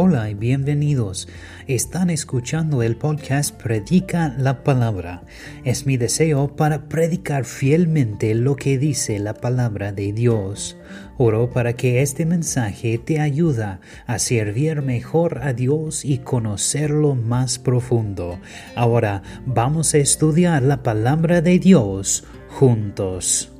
Hola 0.00 0.30
y 0.30 0.34
bienvenidos. 0.34 1.26
Están 1.66 2.08
escuchando 2.10 2.84
el 2.84 2.96
podcast 2.96 3.52
Predica 3.60 4.32
la 4.38 4.62
Palabra. 4.62 5.24
Es 5.64 5.86
mi 5.86 5.96
deseo 5.96 6.54
para 6.54 6.88
predicar 6.88 7.44
fielmente 7.44 8.32
lo 8.36 8.54
que 8.54 8.78
dice 8.78 9.18
la 9.18 9.34
palabra 9.34 9.90
de 9.90 10.12
Dios. 10.12 10.76
Oro 11.16 11.50
para 11.50 11.72
que 11.72 12.00
este 12.00 12.26
mensaje 12.26 12.98
te 12.98 13.18
ayude 13.18 13.78
a 14.06 14.18
servir 14.20 14.82
mejor 14.82 15.40
a 15.42 15.52
Dios 15.52 16.04
y 16.04 16.18
conocerlo 16.18 17.16
más 17.16 17.58
profundo. 17.58 18.38
Ahora 18.76 19.24
vamos 19.46 19.94
a 19.94 19.98
estudiar 19.98 20.62
la 20.62 20.84
palabra 20.84 21.40
de 21.40 21.58
Dios 21.58 22.22
juntos. 22.50 23.50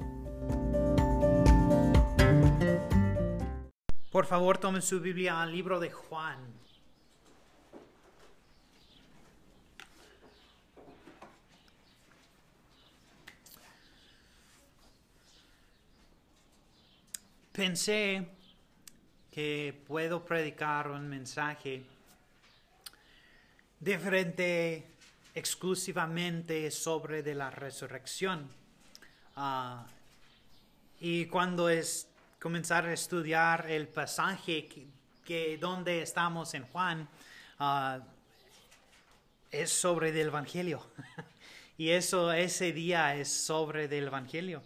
Por 4.10 4.24
favor, 4.24 4.56
tomen 4.56 4.80
su 4.80 5.00
Biblia 5.00 5.42
al 5.42 5.52
libro 5.52 5.78
de 5.78 5.90
Juan. 5.90 6.38
Pensé 17.52 18.28
que 19.30 19.78
puedo 19.86 20.24
predicar 20.24 20.90
un 20.90 21.06
mensaje 21.06 21.84
diferente 23.78 24.86
exclusivamente 25.34 26.70
sobre 26.70 27.22
de 27.22 27.34
la 27.34 27.50
resurrección. 27.50 28.48
Ah, 29.36 29.86
y 30.98 31.26
cuando 31.26 31.68
es 31.68 32.07
comenzar 32.38 32.86
a 32.86 32.92
estudiar 32.92 33.68
el 33.68 33.88
pasaje 33.88 34.68
que, 35.24 35.58
donde 35.58 36.02
estamos 36.02 36.54
en 36.54 36.64
Juan, 36.64 37.08
ah, 37.58 38.00
es 39.50 39.70
sobre 39.70 40.10
el 40.10 40.28
Evangelio. 40.28 40.86
y 41.78 41.90
eso, 41.90 42.32
ese 42.32 42.72
día 42.72 43.16
es 43.16 43.28
sobre 43.28 43.84
el 43.84 44.06
Evangelio, 44.06 44.62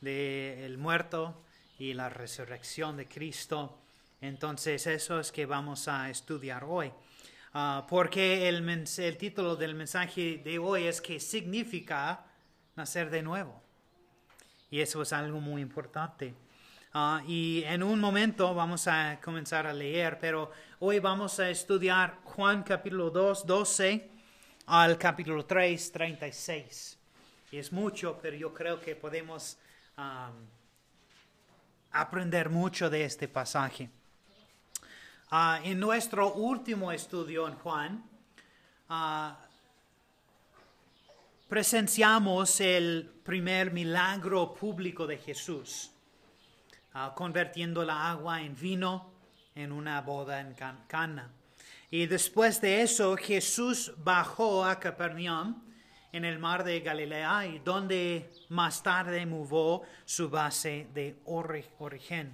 del 0.00 0.76
muerto 0.76 1.42
y 1.78 1.94
la 1.94 2.10
resurrección 2.10 2.96
de 2.96 3.06
Cristo. 3.06 3.78
Entonces, 4.20 4.86
eso 4.86 5.18
es 5.18 5.32
que 5.32 5.46
vamos 5.46 5.88
a 5.88 6.10
estudiar 6.10 6.64
hoy. 6.64 6.92
Ah, 7.54 7.86
porque 7.88 8.48
el, 8.48 8.68
el 8.68 9.16
título 9.16 9.56
del 9.56 9.74
mensaje 9.74 10.42
de 10.44 10.58
hoy 10.58 10.84
es 10.84 11.00
que 11.00 11.20
significa 11.20 12.26
nacer 12.76 13.08
de 13.10 13.22
nuevo. 13.22 13.62
Y 14.70 14.80
eso 14.80 15.00
es 15.02 15.12
algo 15.12 15.40
muy 15.40 15.62
importante. 15.62 16.34
Ah, 16.96 17.24
y 17.26 17.64
en 17.64 17.82
un 17.82 17.98
momento 17.98 18.54
vamos 18.54 18.86
a 18.86 19.18
comenzar 19.20 19.66
a 19.66 19.72
leer, 19.72 20.16
pero 20.20 20.52
hoy 20.78 21.00
vamos 21.00 21.40
a 21.40 21.50
estudiar 21.50 22.20
Juan 22.22 22.62
capítulo 22.62 23.10
2, 23.10 23.44
12 23.44 24.10
al 24.66 24.96
capítulo 24.96 25.44
3, 25.44 25.90
36. 25.90 26.96
Y 27.50 27.58
es 27.58 27.72
mucho, 27.72 28.16
pero 28.22 28.36
yo 28.36 28.54
creo 28.54 28.80
que 28.80 28.94
podemos 28.94 29.58
aprender 31.90 32.48
mucho 32.48 32.88
de 32.88 33.04
este 33.04 33.26
pasaje. 33.26 33.90
Ah, 35.32 35.60
en 35.64 35.80
nuestro 35.80 36.34
último 36.34 36.92
estudio 36.92 37.48
en 37.48 37.54
Juan, 37.56 38.04
ah, 38.88 39.36
presenciamos 41.48 42.60
el 42.60 43.10
primer 43.24 43.72
milagro 43.72 44.54
público 44.54 45.08
de 45.08 45.18
Jesús. 45.18 45.90
Ah, 46.96 47.12
convirtiendo 47.12 47.84
la 47.84 48.08
agua 48.08 48.40
en 48.40 48.54
vino 48.54 49.10
en 49.56 49.72
una 49.72 50.00
boda 50.00 50.40
en 50.40 50.54
Cana. 50.86 51.28
Y 51.90 52.06
después 52.06 52.60
de 52.60 52.82
eso, 52.82 53.16
Jesús 53.16 53.92
bajó 53.96 54.64
a 54.64 54.78
Capernaum 54.78 55.60
en 56.12 56.24
el 56.24 56.38
mar 56.38 56.62
de 56.62 56.78
Galilea 56.78 57.48
y 57.48 57.58
donde 57.58 58.30
más 58.48 58.80
tarde 58.80 59.26
movió 59.26 59.82
su 60.04 60.30
base 60.30 60.86
de 60.94 61.16
origen. 61.24 62.32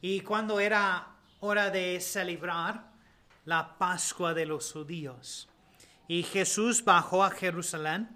Y 0.00 0.22
cuando 0.22 0.58
era 0.58 1.06
hora 1.38 1.70
de 1.70 2.00
celebrar 2.00 2.90
la 3.44 3.78
Pascua 3.78 4.34
de 4.34 4.46
los 4.46 4.72
judíos, 4.72 5.48
y 6.08 6.24
Jesús 6.24 6.84
bajó 6.84 7.22
a 7.22 7.30
Jerusalén 7.30 8.08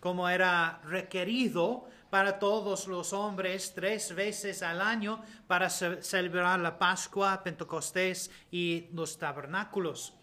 como 0.00 0.26
era 0.26 0.80
requerido 0.84 1.86
para 2.14 2.38
todos 2.38 2.86
los 2.86 3.12
hombres 3.12 3.72
tres 3.74 4.14
veces 4.14 4.62
al 4.62 4.80
año 4.80 5.20
para 5.48 5.68
celebrar 5.68 6.60
la 6.60 6.78
Pascua, 6.78 7.42
Pentecostés 7.42 8.30
y 8.52 8.86
los 8.92 9.18
tabernáculos. 9.18 10.14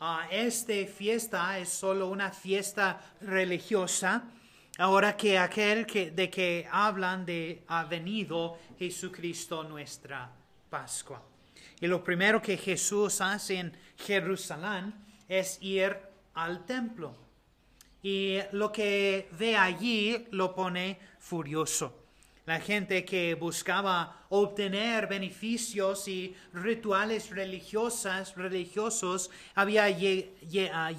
Ah, 0.00 0.26
esta 0.32 0.74
fiesta 0.92 1.56
es 1.60 1.68
solo 1.68 2.08
una 2.08 2.32
fiesta 2.32 3.00
religiosa, 3.20 4.24
ahora 4.78 5.16
que 5.16 5.38
aquel 5.38 5.86
que, 5.86 6.10
de 6.10 6.28
que 6.28 6.66
hablan 6.72 7.24
de 7.24 7.62
ha 7.68 7.84
venido 7.84 8.58
Jesucristo 8.76 9.62
nuestra 9.62 10.28
Pascua. 10.68 11.22
Y 11.80 11.86
lo 11.86 12.02
primero 12.02 12.42
que 12.42 12.56
Jesús 12.56 13.20
hace 13.20 13.60
en 13.60 13.72
Jerusalén 13.96 14.92
es 15.28 15.56
ir 15.62 15.96
al 16.34 16.64
templo. 16.64 17.28
Y 18.02 18.38
lo 18.52 18.70
que 18.70 19.28
ve 19.32 19.56
allí 19.56 20.26
lo 20.30 20.54
pone 20.54 20.98
furioso. 21.28 21.92
La 22.46 22.58
gente 22.58 23.04
que 23.04 23.34
buscaba 23.34 24.24
obtener 24.30 25.06
beneficios 25.06 26.08
y 26.08 26.34
rituales 26.54 27.28
religiosos, 27.28 28.34
religiosos 28.34 29.30
había 29.54 29.84
ah, 30.72 30.90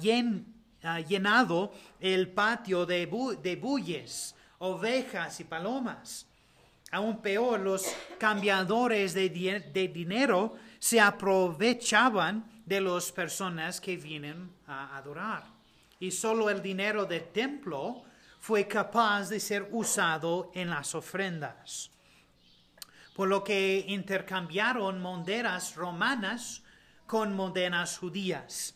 ah, 0.84 1.00
llenado 1.00 1.72
el 1.98 2.28
patio 2.28 2.86
de, 2.86 3.08
de 3.42 3.56
bueyes, 3.56 4.36
ovejas 4.58 5.40
y 5.40 5.44
palomas. 5.44 6.28
Aún 6.92 7.20
peor, 7.20 7.58
los 7.58 7.84
cambiadores 8.18 9.12
de, 9.14 9.28
de 9.28 9.88
dinero 9.88 10.54
se 10.78 11.00
aprovechaban 11.00 12.62
de 12.64 12.80
las 12.80 13.10
personas 13.10 13.80
que 13.80 13.96
vienen 13.96 14.50
a 14.68 14.96
adorar. 14.96 15.44
Y 15.98 16.12
solo 16.12 16.48
el 16.48 16.62
dinero 16.62 17.04
del 17.04 17.24
templo 17.32 18.04
fue 18.40 18.66
capaz 18.66 19.28
de 19.28 19.38
ser 19.38 19.68
usado 19.70 20.50
en 20.54 20.70
las 20.70 20.94
ofrendas. 20.94 21.90
Por 23.14 23.28
lo 23.28 23.44
que 23.44 23.84
intercambiaron 23.86 25.00
monedas 25.00 25.76
romanas 25.76 26.62
con 27.06 27.34
monedas 27.34 27.98
judías 27.98 28.74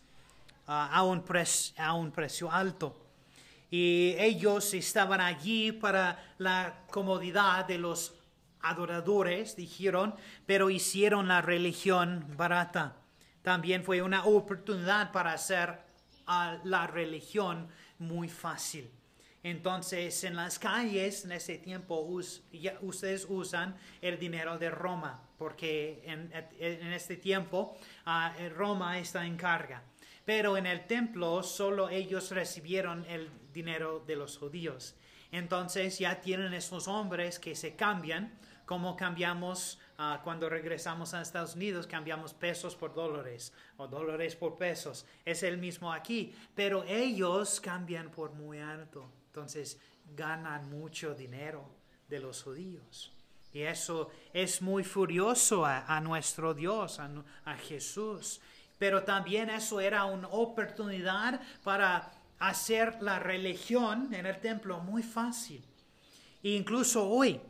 ah, 0.67 0.91
a, 0.93 1.03
un 1.03 1.25
a 1.79 1.95
un 1.95 2.11
precio 2.13 2.53
alto. 2.53 3.01
Y 3.71 4.15
ellos 4.19 4.75
estaban 4.75 5.21
allí 5.21 5.73
para 5.73 6.35
la 6.39 6.85
comodidad 6.91 7.65
de 7.65 7.79
los 7.79 8.15
adoradores, 8.61 9.57
dijeron, 9.57 10.15
pero 10.47 10.69
hicieron 10.69 11.27
la 11.27 11.41
religión 11.41 12.27
barata. 12.37 12.97
También 13.43 13.83
fue 13.83 14.03
una 14.03 14.25
oportunidad 14.27 15.11
para 15.11 15.33
hacer 15.33 15.79
a 16.27 16.59
la 16.65 16.87
religión 16.87 17.69
muy 17.99 18.29
fácil. 18.29 18.91
Entonces, 19.45 20.25
en 20.25 20.37
las 20.37 20.59
calles 20.59 21.27
en 21.27 21.33
ese 21.33 21.59
tiempo 21.59 22.01
ustedes 22.81 23.27
usan 23.29 23.77
el 24.01 24.19
dinero 24.19 24.59
de 24.59 24.71
Roma, 24.71 25.23
porque 25.37 26.03
en, 26.07 26.33
este 26.95 27.19
tiempo 27.19 27.77
ah, 28.07 28.35
Roma 28.57 28.99
está 28.99 29.27
en 29.27 29.37
carga. 29.37 29.83
Pero 30.25 30.57
en 30.57 30.65
el 30.65 30.87
templo 30.87 31.43
solo 31.43 31.91
ellos 31.91 32.31
recibieron 32.31 33.05
el 33.05 33.29
dinero 33.53 34.03
de 34.07 34.17
los 34.17 34.39
judíos. 34.39 34.97
Entonces 35.31 35.99
ya 35.99 36.23
tienen 36.23 36.55
esos 36.55 36.89
hombres 36.89 37.39
que 37.39 37.55
se 37.55 37.77
cambian, 37.77 38.39
como 38.65 38.97
cambiamos 38.97 39.79
ah, 39.99 40.23
cuando 40.25 40.49
regresamos 40.49 41.13
a 41.13 41.21
Estados 41.21 41.55
Unidos, 41.55 41.87
cambiamos 41.87 42.33
pesos 42.33 42.75
por 42.77 42.95
dólares 42.95 43.53
o 43.77 43.89
dólares 43.89 44.37
por 44.37 44.57
pesos. 44.57 45.05
Es 45.23 45.43
el 45.43 45.59
mismo 45.59 45.93
aquí, 45.93 46.35
pero 46.55 46.83
ellos 46.85 47.61
cambian 47.61 48.11
por 48.11 48.33
muy 48.33 48.61
alto. 48.61 49.13
Entonces 49.35 49.81
ganan 50.15 50.71
mucho 50.71 51.13
dinero 51.13 51.69
de 52.09 52.21
los 52.21 52.45
judíos. 52.45 53.13
Y 53.53 53.63
eso 53.63 54.13
es 54.33 54.63
muy 54.63 54.85
furioso 54.85 55.67
a, 55.67 56.01
nuestro 56.01 56.55
Dios, 56.55 57.01
a, 57.01 57.57
Jesús. 57.57 58.41
Pero 58.79 59.03
también 59.03 59.51
eso 59.51 59.81
era 59.81 60.05
una 60.05 60.29
oportunidad 60.29 61.41
para 61.65 62.13
hacer 62.39 63.03
la 63.03 63.19
religión 63.19 64.15
en 64.15 64.25
el 64.27 64.39
templo 64.41 64.79
muy 64.79 65.03
fácil. 65.03 65.65
E 66.41 66.51
incluso 66.51 67.05
hoy 67.09 67.41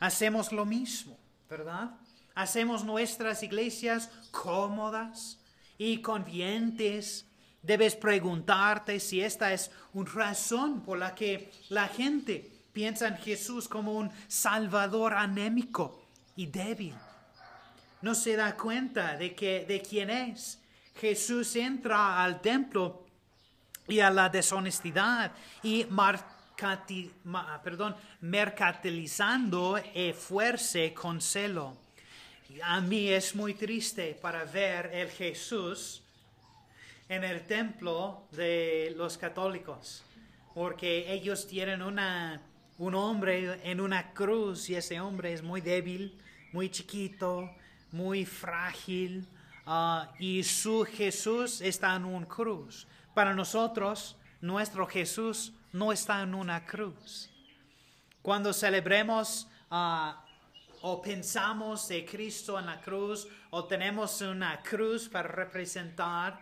hacemos 0.00 0.50
lo 0.50 0.64
mismo, 0.64 1.18
¿verdad? 1.50 1.90
Hacemos 2.34 2.84
nuestras 2.84 3.42
iglesias 3.42 4.10
cómodas 4.30 5.38
y 5.76 6.00
convientes 6.00 7.27
Debes 7.62 7.96
preguntarte 7.96 9.00
si 9.00 9.20
esta 9.20 9.52
es 9.52 9.70
una 9.92 10.10
razón 10.10 10.82
por 10.82 10.98
la 10.98 11.14
que 11.14 11.50
la 11.70 11.88
gente 11.88 12.48
piensa 12.72 13.08
en 13.08 13.16
Jesús 13.16 13.68
como 13.68 13.92
un 13.92 14.10
salvador 14.28 15.14
anémico 15.14 16.04
y 16.36 16.46
débil. 16.46 16.94
No 18.00 18.14
se 18.14 18.36
da 18.36 18.56
cuenta 18.56 19.16
de, 19.16 19.34
que, 19.34 19.64
de 19.66 19.82
quién 19.82 20.08
es 20.10 20.60
Jesús 21.00 21.56
entra 21.56 22.22
al 22.22 22.40
templo 22.40 23.04
y 23.88 24.00
a 24.00 24.10
la 24.10 24.28
deshonestidad 24.28 25.32
y 25.62 25.84
marcati- 25.86 27.10
ma- 27.24 27.60
perdón, 27.62 27.96
mercantilizando 28.20 29.80
fuerza 30.16 30.78
con 30.94 31.20
celo. 31.20 31.76
A 32.62 32.80
mí 32.80 33.08
es 33.08 33.34
muy 33.34 33.54
triste 33.54 34.16
para 34.20 34.44
ver 34.44 34.90
el 34.92 35.08
Jesús 35.10 36.02
en 37.08 37.24
el 37.24 37.46
templo 37.46 38.26
de 38.32 38.92
los 38.96 39.16
católicos, 39.16 40.04
porque 40.54 41.10
ellos 41.12 41.46
tienen 41.46 41.82
una, 41.82 42.42
un 42.78 42.94
hombre 42.94 43.60
en 43.68 43.80
una 43.80 44.12
cruz 44.12 44.68
y 44.68 44.74
ese 44.74 45.00
hombre 45.00 45.32
es 45.32 45.42
muy 45.42 45.60
débil, 45.60 46.18
muy 46.52 46.70
chiquito, 46.70 47.50
muy 47.92 48.26
frágil, 48.26 49.26
ah, 49.64 50.12
y 50.18 50.42
su 50.42 50.84
Jesús 50.84 51.60
está 51.60 51.96
en 51.96 52.04
una 52.04 52.26
cruz. 52.26 52.86
Para 53.14 53.34
nosotros, 53.34 54.16
nuestro 54.40 54.86
Jesús 54.86 55.52
no 55.72 55.92
está 55.92 56.22
en 56.22 56.34
una 56.34 56.64
cruz. 56.66 57.30
Cuando 58.20 58.52
celebremos 58.52 59.48
ah, 59.70 60.24
o 60.82 61.00
pensamos 61.00 61.88
de 61.88 62.04
Cristo 62.04 62.58
en 62.58 62.66
la 62.66 62.80
cruz 62.80 63.26
o 63.50 63.64
tenemos 63.64 64.20
una 64.20 64.60
cruz 64.62 65.08
para 65.08 65.28
representar 65.28 66.38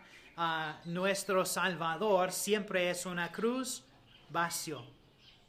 nuestro 0.85 1.45
Salvador, 1.47 2.31
siempre 2.33 2.91
es 2.91 3.07
una 3.07 3.33
cruz 3.33 3.85
vacío. 4.31 4.85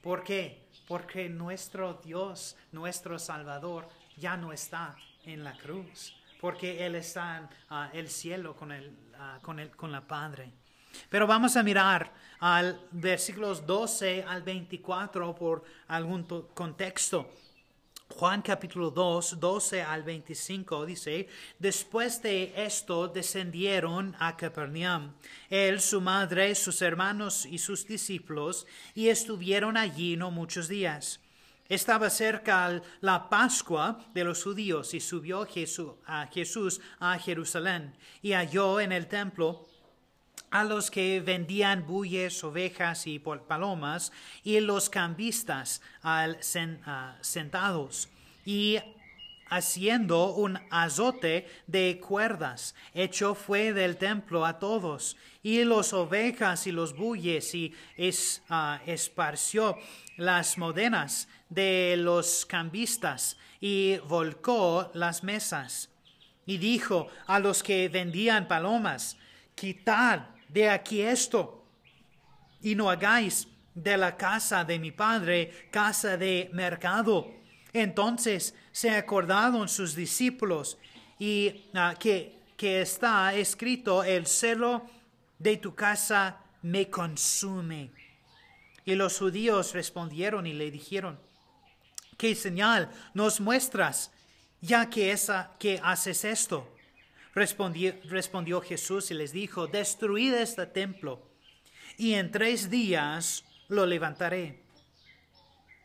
¿Por 0.02 0.24
qué? 0.24 0.66
Porque 0.88 1.28
nuestro 1.28 2.00
Dios, 2.04 2.56
nuestro 2.72 3.20
Salvador, 3.20 3.90
ya 4.16 4.38
no 4.38 4.54
está 4.54 4.96
en 5.26 5.44
la 5.44 5.58
cruz, 5.58 6.16
porque 6.40 6.86
Él 6.86 6.96
está 6.96 7.38
en 7.38 7.50
ah, 7.70 7.90
el 7.94 8.08
cielo 8.10 8.56
con, 8.56 8.72
el, 8.72 8.96
ah, 9.20 9.40
con, 9.42 9.60
el, 9.60 9.70
con 9.76 9.92
la 9.92 10.02
Padre. 10.08 10.52
Pero 11.10 11.28
vamos 11.28 11.58
a 11.58 11.64
mirar 11.64 12.12
al 12.40 12.80
versículos 12.92 13.66
12 13.68 14.24
al 14.24 14.42
24 14.44 15.36
por 15.36 15.66
algún 15.90 16.26
to- 16.26 16.48
contexto. 16.54 17.30
Juan 18.18 18.42
capítulo 18.42 18.90
2, 18.90 19.40
12 19.40 19.84
al 19.84 20.02
25 20.02 20.88
dice, 20.88 21.28
después 21.60 22.20
de 22.24 22.52
esto 22.58 23.08
descendieron 23.08 24.16
a 24.18 24.36
Capernaum, 24.36 25.14
él, 25.52 25.80
su 25.80 26.02
madre, 26.02 26.56
sus 26.56 26.82
hermanos 26.82 27.46
y 27.46 27.60
sus 27.60 27.86
discípulos, 27.86 28.66
y 28.96 29.10
estuvieron 29.10 29.78
allí 29.78 30.18
no 30.18 30.32
muchos 30.32 30.68
días. 30.68 31.20
Estaba 31.70 32.10
cerca 32.10 32.82
la 33.02 33.30
Pascua 33.30 34.04
de 34.16 34.24
los 34.24 34.44
judíos 34.44 34.96
y 34.96 35.00
subió 35.00 35.46
Jesús 35.46 35.92
a, 36.08 36.26
Jesús 36.26 36.82
a 37.00 37.20
Jerusalén 37.20 37.94
y 38.24 38.32
halló 38.32 38.80
en 38.80 38.94
el 38.94 39.06
templo 39.06 39.68
a 40.52 40.64
los 40.64 40.90
que 40.92 41.20
vendían 41.20 41.86
bueyes, 41.86 42.44
ovejas 42.44 43.08
y 43.08 43.20
palomas, 43.20 44.12
y 44.44 44.60
los 44.60 44.90
cambistas 44.90 45.82
al 46.02 46.40
ah, 46.86 47.18
sentados, 47.22 48.10
y 48.46 48.78
haciendo 49.50 50.34
un 50.34 50.60
azote 50.72 51.48
de 51.68 52.00
cuerdas, 52.00 52.76
hecho 52.94 53.34
fue 53.36 53.74
del 53.74 53.98
templo 53.98 54.46
a 54.46 54.60
todos, 54.60 55.18
y 55.44 55.64
los 55.64 55.94
ovejas 55.94 56.68
y 56.68 56.72
los 56.72 56.96
bueyes, 56.96 57.54
y 57.56 57.74
es- 57.96 58.42
ah, 58.50 58.82
esparció 58.86 59.78
las 60.18 60.58
modenas 60.58 61.28
de 61.50 61.96
los 61.98 62.46
cambistas, 62.46 63.38
y 63.60 63.98
volcó 64.08 64.92
las 64.94 65.24
mesas. 65.24 65.90
Y 66.46 66.58
dijo 66.58 67.08
a 67.26 67.40
los 67.40 67.64
que 67.64 67.90
vendían 67.90 68.48
palomas, 68.48 69.18
quitad 69.56 70.28
de 70.50 70.70
aquí 70.70 71.02
esto, 71.02 71.64
y 72.62 72.76
no 72.76 72.90
hagáis 72.90 73.48
de 73.74 73.96
la 73.96 74.18
casa 74.18 74.64
de 74.64 74.80
mi 74.80 74.92
padre 74.92 75.68
casa 75.72 76.18
de 76.18 76.50
mercado. 76.54 77.32
Entonces 77.74 78.56
se 78.72 78.90
acordaron 78.90 79.70
sus 79.70 79.96
discípulos 79.96 80.78
y 81.20 81.66
ah, 81.76 81.96
que, 82.00 82.40
que 82.56 82.82
está 82.82 83.34
escrito, 83.36 84.04
el 84.04 84.26
celo 84.26 84.90
de 85.38 85.58
tu 85.58 85.76
casa 85.76 86.38
me 86.64 86.90
consume. 86.90 87.92
Y 88.84 88.96
los 88.96 89.20
judíos 89.20 89.74
respondieron 89.74 90.48
y 90.48 90.54
le 90.54 90.72
dijeron, 90.72 91.20
¿qué 92.18 92.34
señal 92.34 92.90
nos 93.14 93.40
muestras 93.40 94.12
ya 94.62 94.90
que, 94.90 95.12
esa, 95.12 95.52
que 95.60 95.80
haces 95.84 96.26
esto? 96.26 96.74
Respondió, 97.38 98.62
Jesús 98.62 99.12
y 99.12 99.14
les 99.14 99.32
dijo, 99.32 99.68
destruid 99.68 100.34
este 100.34 100.66
templo 100.66 101.22
y 101.96 102.16
en 102.16 102.32
tres 102.32 102.72
días 102.72 103.46
lo 103.68 103.86
levantaré. 103.86 104.64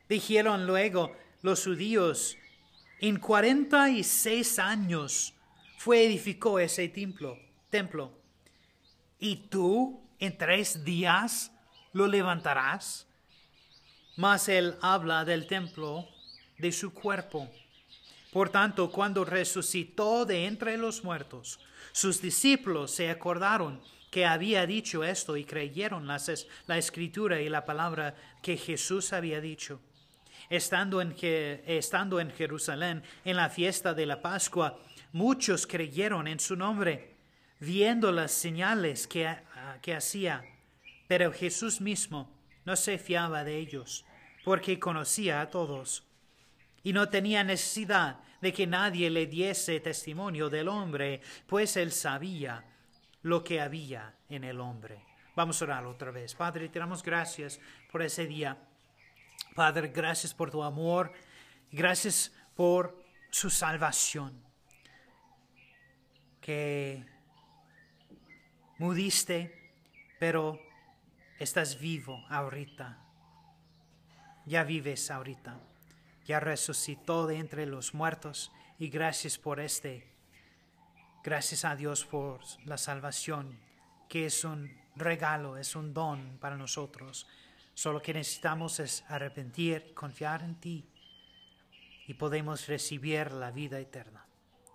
Dijeron 0.08 0.66
luego 0.66 1.14
los 1.42 1.62
judíos, 1.62 2.38
en 3.02 3.18
cuarenta 3.18 3.90
y 3.90 4.02
seis 4.02 4.58
años 4.58 5.34
fue 5.76 6.06
edificó 6.06 6.58
ese 6.58 6.88
templo, 6.88 7.38
templo, 7.68 8.18
y 9.18 9.36
tú 9.50 10.02
en 10.20 10.38
tres 10.38 10.82
días 10.82 11.52
lo 11.92 12.06
levantarás. 12.06 13.06
Mas 14.16 14.48
él 14.48 14.78
habla 14.80 15.26
del 15.26 15.46
templo 15.46 16.08
de 16.56 16.72
su 16.72 16.94
cuerpo. 16.94 17.50
Por 18.32 18.48
tanto, 18.48 18.90
cuando 18.90 19.24
resucitó 19.24 20.24
de 20.24 20.46
entre 20.46 20.78
los 20.78 21.04
muertos, 21.04 21.60
sus 21.92 22.22
discípulos 22.22 22.90
se 22.90 23.10
acordaron 23.10 23.80
que 24.10 24.24
había 24.26 24.66
dicho 24.66 25.04
esto 25.04 25.36
y 25.36 25.44
creyeron 25.44 26.06
las 26.06 26.28
es- 26.28 26.46
la 26.66 26.78
escritura 26.78 27.40
y 27.40 27.48
la 27.48 27.64
palabra 27.64 28.14
que 28.42 28.56
Jesús 28.56 29.12
había 29.12 29.40
dicho. 29.40 29.80
Estando 30.50 31.00
en, 31.00 31.14
estando 31.66 32.20
en 32.20 32.30
Jerusalén 32.30 33.02
en 33.24 33.36
la 33.36 33.48
fiesta 33.50 33.94
de 33.94 34.06
la 34.06 34.20
Pascua, 34.20 34.78
muchos 35.12 35.66
creyeron 35.66 36.26
en 36.26 36.40
su 36.40 36.56
nombre, 36.56 37.14
viendo 37.60 38.12
las 38.12 38.32
señales 38.32 39.06
que, 39.06 39.34
que 39.82 39.94
hacía. 39.94 40.44
Pero 41.06 41.32
Jesús 41.32 41.80
mismo 41.80 42.30
no 42.64 42.76
se 42.76 42.98
fiaba 42.98 43.44
de 43.44 43.58
ellos, 43.58 44.04
porque 44.44 44.78
conocía 44.78 45.40
a 45.42 45.50
todos 45.50 46.04
y 46.82 46.92
no 46.92 47.08
tenía 47.08 47.44
necesidad 47.44 48.20
de 48.40 48.52
que 48.52 48.66
nadie 48.66 49.08
le 49.08 49.26
diese 49.26 49.78
testimonio 49.80 50.50
del 50.50 50.68
hombre, 50.68 51.20
pues 51.46 51.76
él 51.76 51.92
sabía 51.92 52.64
lo 53.22 53.44
que 53.44 53.60
había 53.60 54.16
en 54.28 54.44
el 54.44 54.60
hombre. 54.60 55.04
Vamos 55.34 55.62
a 55.62 55.64
orar 55.64 55.86
otra 55.86 56.10
vez. 56.10 56.34
Padre, 56.34 56.68
te 56.68 56.78
damos 56.78 57.02
gracias 57.02 57.60
por 57.90 58.02
ese 58.02 58.26
día. 58.26 58.58
Padre, 59.54 59.88
gracias 59.88 60.34
por 60.34 60.50
tu 60.50 60.62
amor. 60.62 61.12
Gracias 61.70 62.34
por 62.54 63.02
su 63.30 63.48
salvación. 63.48 64.42
Que 66.40 67.06
mudiste, 68.78 69.72
pero 70.18 70.60
estás 71.38 71.78
vivo 71.78 72.26
ahorita. 72.28 72.98
Ya 74.44 74.64
vives 74.64 75.10
ahorita. 75.10 75.71
Ya 76.24 76.40
resucitó 76.40 77.26
de 77.26 77.36
entre 77.36 77.66
los 77.66 77.94
muertos 77.94 78.52
y 78.78 78.88
gracias 78.88 79.38
por 79.38 79.60
este. 79.60 80.08
Gracias 81.24 81.64
a 81.64 81.76
Dios 81.76 82.04
por 82.04 82.40
la 82.64 82.78
salvación, 82.78 83.58
que 84.08 84.26
es 84.26 84.44
un 84.44 84.70
regalo, 84.96 85.56
es 85.56 85.76
un 85.76 85.94
don 85.94 86.38
para 86.40 86.56
nosotros. 86.56 87.26
Solo 87.74 88.02
que 88.02 88.14
necesitamos 88.14 88.80
es 88.80 89.04
arrepentir, 89.08 89.94
confiar 89.94 90.42
en 90.42 90.56
ti 90.56 90.84
y 92.06 92.14
podemos 92.14 92.66
recibir 92.66 93.32
la 93.32 93.50
vida 93.50 93.78
eterna. 93.78 94.26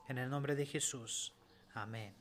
En 0.07 0.17
el 0.17 0.29
nombre 0.29 0.55
de 0.55 0.65
Jesús. 0.65 1.33
Amén. 1.73 2.13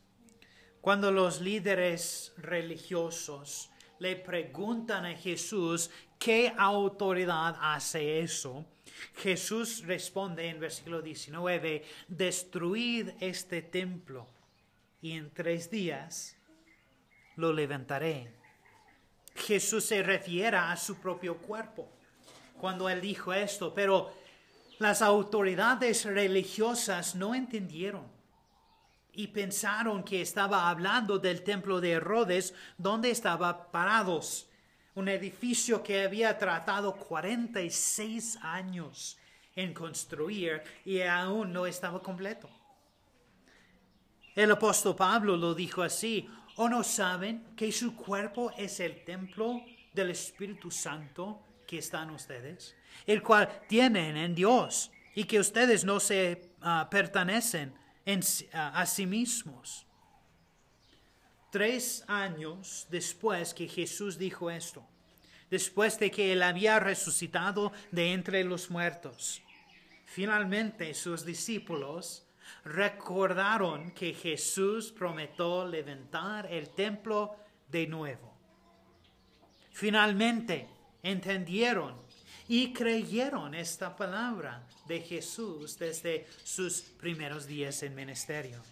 Cuando 0.81 1.11
los 1.11 1.41
líderes 1.41 2.33
religiosos 2.37 3.71
le 3.99 4.17
preguntan 4.17 5.07
a 5.07 5.17
Jesús 5.17 5.91
qué 6.19 6.53
autoridad 6.57 7.57
hace 7.61 8.21
eso, 8.21 8.65
Jesús 9.17 9.85
responde 9.87 10.49
en 10.49 10.61
versículo 10.61 11.03
19, 11.03 11.85
destruid 12.09 13.11
este 13.21 13.63
templo 13.63 14.27
y 15.01 15.13
en 15.13 15.31
tres 15.31 15.71
días 15.71 16.37
lo 17.37 17.53
levantaré. 17.53 18.35
Jesús 19.35 19.85
se 19.85 20.03
refiere 20.03 20.57
a 20.57 20.77
su 20.77 20.97
propio 20.97 21.37
cuerpo 21.37 21.89
cuando 22.59 22.89
él 22.89 23.01
dijo 23.01 23.33
esto, 23.33 23.75
pero 23.75 24.13
las 24.79 25.03
autoridades 25.03 26.05
religiosas 26.05 27.15
no 27.15 27.35
entendieron 27.35 28.07
y 29.13 29.29
pensaron 29.29 30.03
que 30.05 30.21
estaba 30.21 30.69
hablando 30.69 31.19
del 31.19 31.43
templo 31.43 31.81
de 31.81 31.93
Herodes, 31.93 32.55
donde 32.77 33.11
estaba 33.11 33.71
parados, 33.71 34.49
un 34.97 35.09
edificio 35.09 35.83
que 35.83 36.05
había 36.05 36.37
tratado 36.37 36.97
46 36.97 38.39
años 38.43 39.19
en 39.55 39.73
construir 39.73 40.63
y 40.85 41.03
aún 41.03 41.53
no 41.53 41.67
estaba 41.67 42.03
completo. 42.03 42.49
El 44.35 44.51
apóstol 44.51 44.97
Pablo 44.97 45.37
lo 45.37 45.55
dijo 45.55 45.83
así, 45.83 46.29
¿o 46.57 46.69
no 46.69 46.83
saben 46.83 47.55
que 47.57 47.71
su 47.73 47.95
cuerpo 47.95 48.51
es 48.57 48.81
el 48.81 49.05
templo 49.05 49.63
del 49.93 50.11
Espíritu 50.11 50.71
Santo 50.71 51.43
que 51.67 51.79
está 51.79 52.03
en 52.03 52.11
ustedes, 52.11 52.75
el 53.07 53.23
cual 53.23 53.65
tienen 53.69 54.17
en 54.17 54.35
Dios 54.35 54.91
y 55.15 55.25
que 55.25 55.41
ustedes 55.41 55.85
no 55.85 56.01
se 56.01 56.53
ah, 56.63 56.89
pertenecen 56.91 57.75
a 58.53 58.87
sí 58.87 59.05
mismos? 59.05 59.86
Tres 61.51 62.05
años 62.09 62.87
después 62.91 63.55
que 63.55 63.69
Jesús 63.69 64.19
dijo 64.19 64.51
esto, 64.51 64.87
después 65.51 65.99
de 65.99 66.11
que 66.11 66.33
él 66.33 66.43
había 66.43 66.81
resucitado 66.81 67.73
de 67.93 68.13
entre 68.13 68.45
los 68.45 68.71
muertos, 68.71 69.43
finalmente 70.05 70.93
sus 70.95 71.25
discípulos 71.25 72.27
recordaron 72.65 73.93
que 73.93 74.13
Jesús 74.13 74.93
prometió 74.93 75.67
levantar 75.67 76.47
el 76.53 76.71
templo 76.71 77.37
de 77.69 77.87
nuevo. 77.87 78.35
Finalmente 79.73 80.69
entendieron 81.03 81.95
y 82.49 82.73
creyeron 82.73 83.55
esta 83.55 83.95
palabra 83.97 84.67
de 84.87 85.01
Jesús 85.01 85.79
desde 85.79 86.27
sus 86.45 86.81
primeros 86.81 87.47
días 87.47 87.83
en 87.83 87.95
ministerio. 87.95 88.63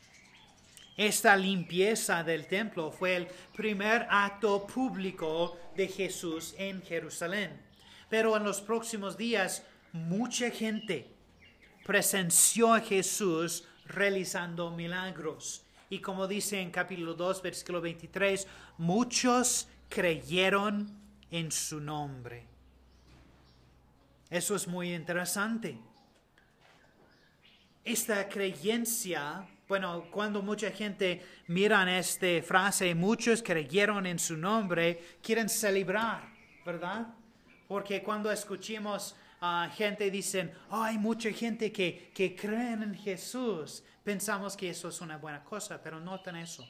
Esta 0.97 1.37
limpieza 1.37 2.23
del 2.23 2.47
templo 2.47 2.93
fue 2.93 3.17
el 3.17 3.27
primer 3.57 4.07
acto 4.11 4.67
público 4.67 5.59
de 5.77 5.89
Jesús 5.89 6.55
en 6.57 6.83
Jerusalén. 6.83 7.61
Pero 8.09 8.37
en 8.37 8.45
los 8.45 8.61
próximos 8.61 9.17
días 9.17 9.65
mucha 9.93 10.51
gente 10.51 11.11
presenció 11.85 12.73
a 12.75 12.81
Jesús 12.81 13.65
realizando 13.87 14.71
milagros. 14.71 15.65
Y 15.91 16.01
como 16.01 16.27
dice 16.27 16.61
en 16.61 16.71
capítulo 16.71 17.15
2, 17.15 17.43
versículo 17.43 17.81
23, 17.81 18.47
muchos 18.79 19.69
creyeron 19.89 20.97
en 21.31 21.51
su 21.51 21.81
nombre. 21.81 22.47
Eso 24.31 24.57
es 24.57 24.67
muy 24.67 24.95
interesante. 24.95 25.79
Esta 27.85 28.29
creencia, 28.29 29.47
bueno, 29.69 30.07
cuando 30.11 30.43
mucha 30.43 30.71
gente 30.71 31.25
mira 31.49 31.99
esta 31.99 32.43
frase, 32.43 32.95
muchos 32.95 33.43
creyeron 33.43 34.07
en 34.07 34.19
su 34.19 34.37
nombre, 34.37 35.17
quieren 35.23 35.49
celebrar, 35.49 36.29
¿verdad? 36.65 37.07
Porque 37.67 38.03
cuando 38.03 38.31
escuchemos 38.31 39.17
gente 39.75 40.11
dicen, 40.11 40.53
hay 40.71 40.99
mucha 40.99 41.31
gente 41.31 41.71
que, 41.71 42.11
que 42.15 42.35
creen 42.35 42.83
en 42.83 42.95
Jesús. 42.95 43.83
Pensamos 44.03 44.57
que 44.57 44.71
eso 44.71 44.89
es 44.89 45.01
una 45.01 45.19
buena 45.19 45.43
cosa, 45.45 45.81
pero 45.83 46.01
noten 46.01 46.37
eso. 46.37 46.67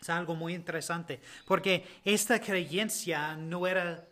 Es 0.00 0.08
algo 0.08 0.34
muy 0.34 0.54
interesante, 0.54 1.20
porque 1.46 2.00
esta 2.04 2.40
creencia 2.40 3.36
no 3.36 3.66
era 3.66 4.06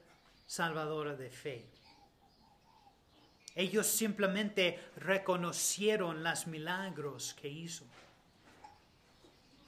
salvadora 0.47 1.15
de 1.15 1.31
fe. 1.31 1.67
Ellos 3.59 3.89
simplemente 3.89 4.79
reconocieron 4.99 6.23
los 6.23 6.47
milagros 6.47 7.35
que 7.35 7.49
hizo. 7.49 7.85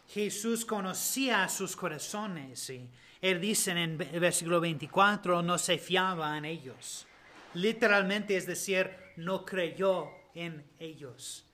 Jesús 0.09 0.64
conocía 0.64 1.49
sus 1.49 1.75
corazones 1.75 2.70
y 2.70 2.88
él 3.20 3.40
dice 3.40 3.73
en 3.73 3.78
el 3.78 3.97
versículo 3.97 4.61
24, 4.61 5.42
no 5.42 5.59
se 5.59 5.76
fiaba 5.76 6.38
en 6.38 6.44
ellos. 6.44 7.04
Literalmente 7.54 8.37
es 8.37 8.47
decir, 8.47 8.92
no 9.16 9.44
creyó 9.44 10.09
en 10.37 10.64
ellos. 10.78 11.44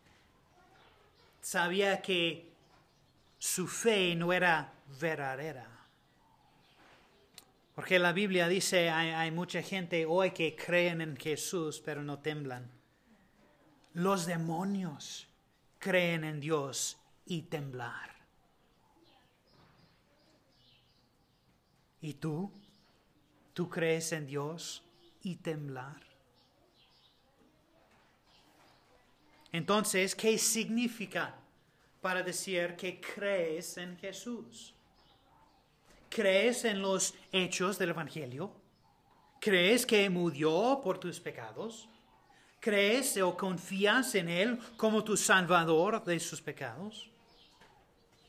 Sabía 1.41 2.03
que 2.03 2.53
su 3.39 3.67
fe 3.67 4.15
no 4.15 4.31
era 4.35 4.75
verdadera. 5.01 5.76
Porque 7.77 8.01
la 8.01 8.13
Biblia 8.13 8.49
dice, 8.49 8.91
hay, 8.91 9.11
hay, 9.11 9.31
mucha 9.31 9.63
gente 9.63 10.05
hoy 10.05 10.33
que 10.33 10.57
creen 10.57 11.01
en 11.01 11.17
Jesús, 11.17 11.81
pero 11.85 12.03
no 12.03 12.19
temblan. 12.19 12.69
Los 13.93 14.27
demonios 14.27 15.29
creen 15.79 16.25
en 16.25 16.41
Dios 16.41 16.99
y 17.25 17.43
temblar. 17.43 18.17
¿Y 22.01 22.15
tú? 22.15 22.51
¿Tú 23.55 23.71
crees 23.71 24.11
en 24.11 24.27
Dios? 24.27 24.83
y 25.27 25.35
temblar. 25.35 26.01
Entonces, 29.51 30.15
¿qué 30.15 30.39
significa 30.39 31.35
para 32.01 32.23
decir 32.23 32.77
que 32.77 33.01
crees 33.01 33.77
en 33.77 33.97
Jesús? 33.99 34.76
¿Crees 36.09 36.65
en 36.65 36.81
los 36.81 37.15
hechos 37.33 37.79
del 37.79 37.91
Evangelio? 37.91 38.53
¿Crees 39.41 39.85
que 39.85 40.09
murió 40.11 40.81
por 40.83 40.99
tus 40.99 41.21
pecados? 41.21 41.89
¿Crees 42.61 43.17
o 43.19 43.37
confías 43.37 44.15
en 44.15 44.29
Él 44.29 44.59
como 44.77 45.05
tu 45.05 45.17
Salvador 45.17 46.03
de 46.05 46.19
sus 46.19 46.41
pecados? 46.41 47.11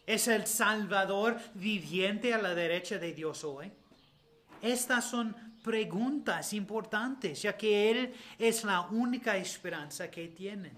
¿Es 0.06 0.28
el 0.28 0.46
Salvador 0.46 1.38
viviente 1.56 2.34
a 2.34 2.42
la 2.42 2.54
derecha 2.54 2.98
de 2.98 3.14
Dios 3.14 3.44
hoy? 3.44 3.72
Estas 4.62 5.10
son 5.10 5.36
preguntas 5.64 6.54
importantes, 6.54 7.42
ya 7.42 7.58
que 7.58 7.92
Él 7.92 8.14
es 8.40 8.64
la 8.64 8.82
única 8.82 9.38
esperanza 9.38 10.10
que 10.10 10.28
tienen. 10.30 10.72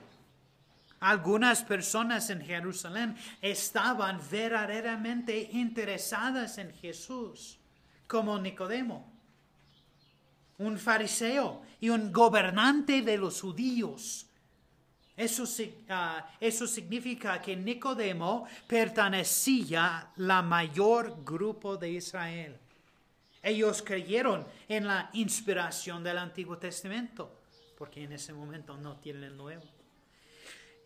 Algunas 0.99 1.63
personas 1.63 2.29
en 2.29 2.41
Jerusalén 2.41 3.15
estaban 3.41 4.19
verdaderamente 4.29 5.49
interesadas 5.53 6.57
en 6.57 6.73
Jesús, 6.73 7.57
como 8.05 8.37
Nicodemo, 8.37 9.09
un 10.57 10.77
fariseo 10.77 11.61
y 11.79 11.89
un 11.89 12.11
gobernante 12.11 13.01
de 13.01 13.17
los 13.17 13.39
judíos. 13.39 14.25
Eso, 15.15 15.43
ah, 15.89 16.29
eso 16.39 16.67
significa 16.67 17.41
que 17.41 17.55
Nicodemo 17.55 18.45
pertenecía 18.67 20.11
al 20.17 20.43
mayor 20.45 21.23
grupo 21.23 21.77
de 21.77 21.91
Israel. 21.91 22.57
Ellos 23.41 23.81
creyeron 23.81 24.45
en 24.67 24.85
la 24.85 25.09
inspiración 25.13 26.03
del 26.03 26.17
Antiguo 26.17 26.57
Testamento, 26.57 27.41
porque 27.77 28.03
en 28.03 28.13
ese 28.13 28.33
momento 28.33 28.75
no 28.77 28.97
tienen 28.97 29.23
el 29.23 29.37
Nuevo. 29.37 29.78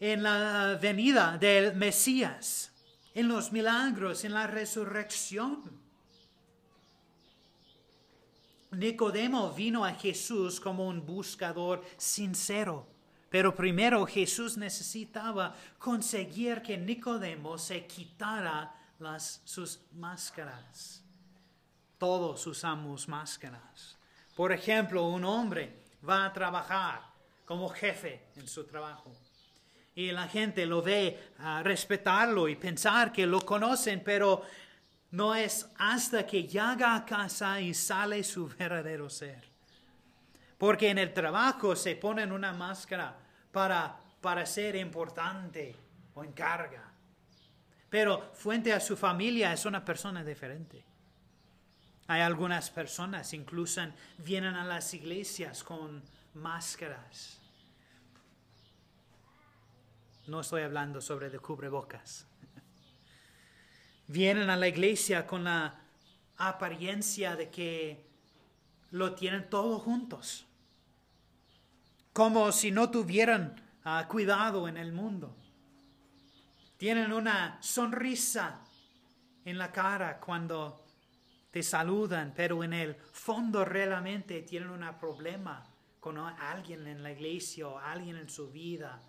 En 0.03 0.21
la 0.21 0.77
venida 0.81 1.37
del 1.37 1.75
Mesías, 1.75 2.73
en 3.13 3.29
los 3.29 3.53
milagros, 3.53 4.25
en 4.25 4.33
la 4.33 4.47
resurrección. 4.47 5.61
Nicodemo 8.71 9.53
vino 9.53 9.85
a 9.85 9.93
Jesús 9.93 10.59
como 10.59 10.89
un 10.89 11.05
buscador 11.05 11.85
sincero, 11.95 12.85
pero 13.29 13.55
primero 13.55 14.05
Jesús 14.05 14.57
necesitaba 14.57 15.55
conseguir 15.79 16.61
que 16.61 16.77
Nicodemo 16.77 17.57
se 17.57 17.85
quitara 17.87 18.75
las, 18.99 19.41
sus 19.45 19.79
máscaras 19.93 21.03
todos 22.03 22.45
usamos 22.47 23.07
máscaras. 23.07 23.97
Por 24.35 24.51
ejemplo, 24.51 25.07
un 25.07 25.23
hombre 25.23 25.85
va 26.05 26.25
a 26.25 26.33
trabajar 26.33 26.99
como 27.45 27.69
jefe 27.69 28.27
en 28.35 28.45
su 28.45 28.65
trabajo 28.65 29.09
y 29.95 30.11
la 30.11 30.27
gente 30.27 30.65
lo 30.65 30.81
ve 30.81 31.31
a 31.39 31.61
respetarlo 31.61 32.47
y 32.47 32.55
pensar 32.55 33.11
que 33.11 33.27
lo 33.27 33.41
conocen, 33.41 34.01
pero 34.03 34.43
no 35.11 35.35
es 35.35 35.69
hasta 35.77 36.25
que 36.25 36.43
llega 36.43 36.95
a 36.95 37.05
casa 37.05 37.61
y 37.61 37.73
sale 37.73 38.23
su 38.23 38.47
verdadero 38.57 39.09
ser. 39.09 39.43
Porque 40.57 40.89
en 40.89 40.97
el 40.97 41.13
trabajo 41.13 41.75
se 41.75 41.95
ponen 41.95 42.31
una 42.31 42.53
máscara 42.53 43.15
para, 43.51 43.95
para 44.21 44.45
ser 44.45 44.75
importante 44.75 45.75
o 46.15 46.23
encarga. 46.23 46.91
Pero 47.89 48.31
fuente 48.33 48.73
a 48.73 48.79
su 48.79 48.97
familia 48.97 49.53
es 49.53 49.65
una 49.65 49.85
persona 49.85 50.23
diferente. 50.23 50.83
Hay 52.07 52.21
algunas 52.21 52.71
personas 52.71 53.33
incluso 53.33 53.81
vienen 54.17 54.55
a 54.55 54.65
las 54.65 54.93
iglesias 54.93 55.63
con 55.63 56.01
máscaras. 56.33 57.42
No 60.25 60.39
estoy 60.39 60.61
hablando 60.61 61.01
sobre 61.01 61.29
de 61.29 61.39
cubrebocas. 61.39 62.25
Vienen 64.07 64.49
a 64.49 64.55
la 64.55 64.69
iglesia 64.69 65.27
con 65.27 65.43
la 65.43 65.81
apariencia 66.37 67.35
de 67.35 67.49
que 67.49 68.05
lo 68.91 69.15
tienen 69.15 69.49
todo 69.49 69.79
juntos. 69.79 70.45
Como 72.13 72.53
si 72.53 72.71
no 72.71 72.89
tuvieran 72.89 73.61
ah, 73.83 74.07
cuidado 74.07 74.69
en 74.69 74.77
el 74.77 74.93
mundo. 74.93 75.35
Tienen 76.77 77.11
una 77.11 77.61
sonrisa 77.61 78.61
en 79.43 79.57
la 79.57 79.73
cara 79.73 80.21
cuando 80.21 80.85
te 81.51 81.61
saludan, 81.63 82.31
pero 82.33 82.63
en 82.63 82.71
el 82.71 82.95
fondo 82.95 83.65
realmente 83.65 84.41
tienen 84.43 84.69
un 84.69 84.85
problema 84.97 85.65
con 85.99 86.17
alguien 86.17 86.87
en 86.87 87.03
la 87.03 87.11
iglesia 87.11 87.67
o 87.67 87.77
alguien 87.77 88.15
en 88.15 88.29
su 88.29 88.49
vida 88.49 89.01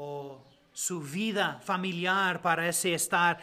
o 0.00 0.44
su 0.72 1.00
vida 1.00 1.58
familiar 1.60 2.40
parece 2.40 2.94
estar 2.94 3.40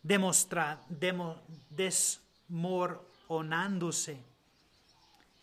demostra, 0.00 0.80
demo, 0.88 1.42
desmoronándose. 1.68 4.22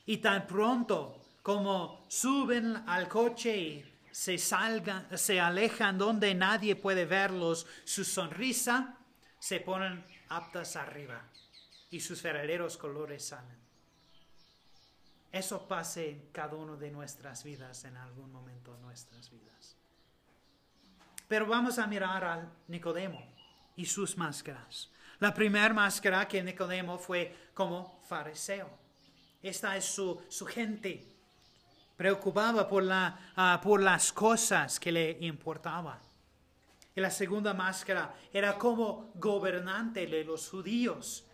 Y 0.05 0.17
tan 0.17 0.46
pronto 0.48 1.22
como 1.41 2.05
suben 2.08 2.77
al 2.88 3.10
coche 3.10 3.58
y 3.58 3.84
se 4.10 4.38
salgan, 4.38 5.05
se 5.17 5.41
alejan 5.41 5.98
donde 5.98 6.34
nadie 6.34 6.77
puede 6.77 7.05
verlos, 7.05 7.67
su 7.84 8.05
sonrisa 8.05 8.98
se 9.38 9.60
ponen 9.60 10.05
aptas 10.29 10.77
arriba 10.77 11.29
y 11.89 12.00
sus 12.00 12.24
verdaderos 12.24 12.77
colores 12.77 13.25
salen. 13.25 13.62
Eso 15.29 15.67
pasa 15.67 16.03
en 16.03 16.29
cada 16.32 16.55
uno 16.55 16.77
de 16.77 16.89
nuestras 16.89 17.43
vidas 17.43 17.84
en 17.84 17.98
algún 17.98 18.32
momento 18.32 18.74
de 18.74 18.79
nuestras 18.79 19.29
vidas. 19.29 19.83
Pero 21.34 21.48
vamos 21.48 21.80
a 21.80 21.88
mirar 21.88 22.24
al 22.24 22.48
Nicodemo 22.68 23.20
y 23.75 23.88
sus 23.88 24.16
máscaras. 24.16 24.92
La 25.20 25.34
primera 25.34 25.74
máscara 25.74 26.28
que 26.28 26.44
Nicodemo 26.44 27.00
fue 27.00 27.50
como 27.56 28.00
fariseo. 28.08 28.70
Esta 29.42 29.75
es 29.75 29.84
su, 29.84 30.22
su 30.30 30.46
gente 30.46 31.04
preocupaba 31.98 32.68
por, 32.68 32.84
la, 32.84 33.32
ah, 33.36 33.60
por 33.63 33.82
las 33.82 34.13
cosas 34.13 34.80
que 34.80 34.92
le 34.92 35.18
importaban. 35.22 35.98
Y 36.96 37.02
la 37.02 37.10
segunda 37.10 37.56
máscara 37.56 38.13
era 38.32 38.56
como 38.56 39.10
gobernante 39.16 40.06
de 40.06 40.24
los 40.24 40.48
judíos. 40.48 41.25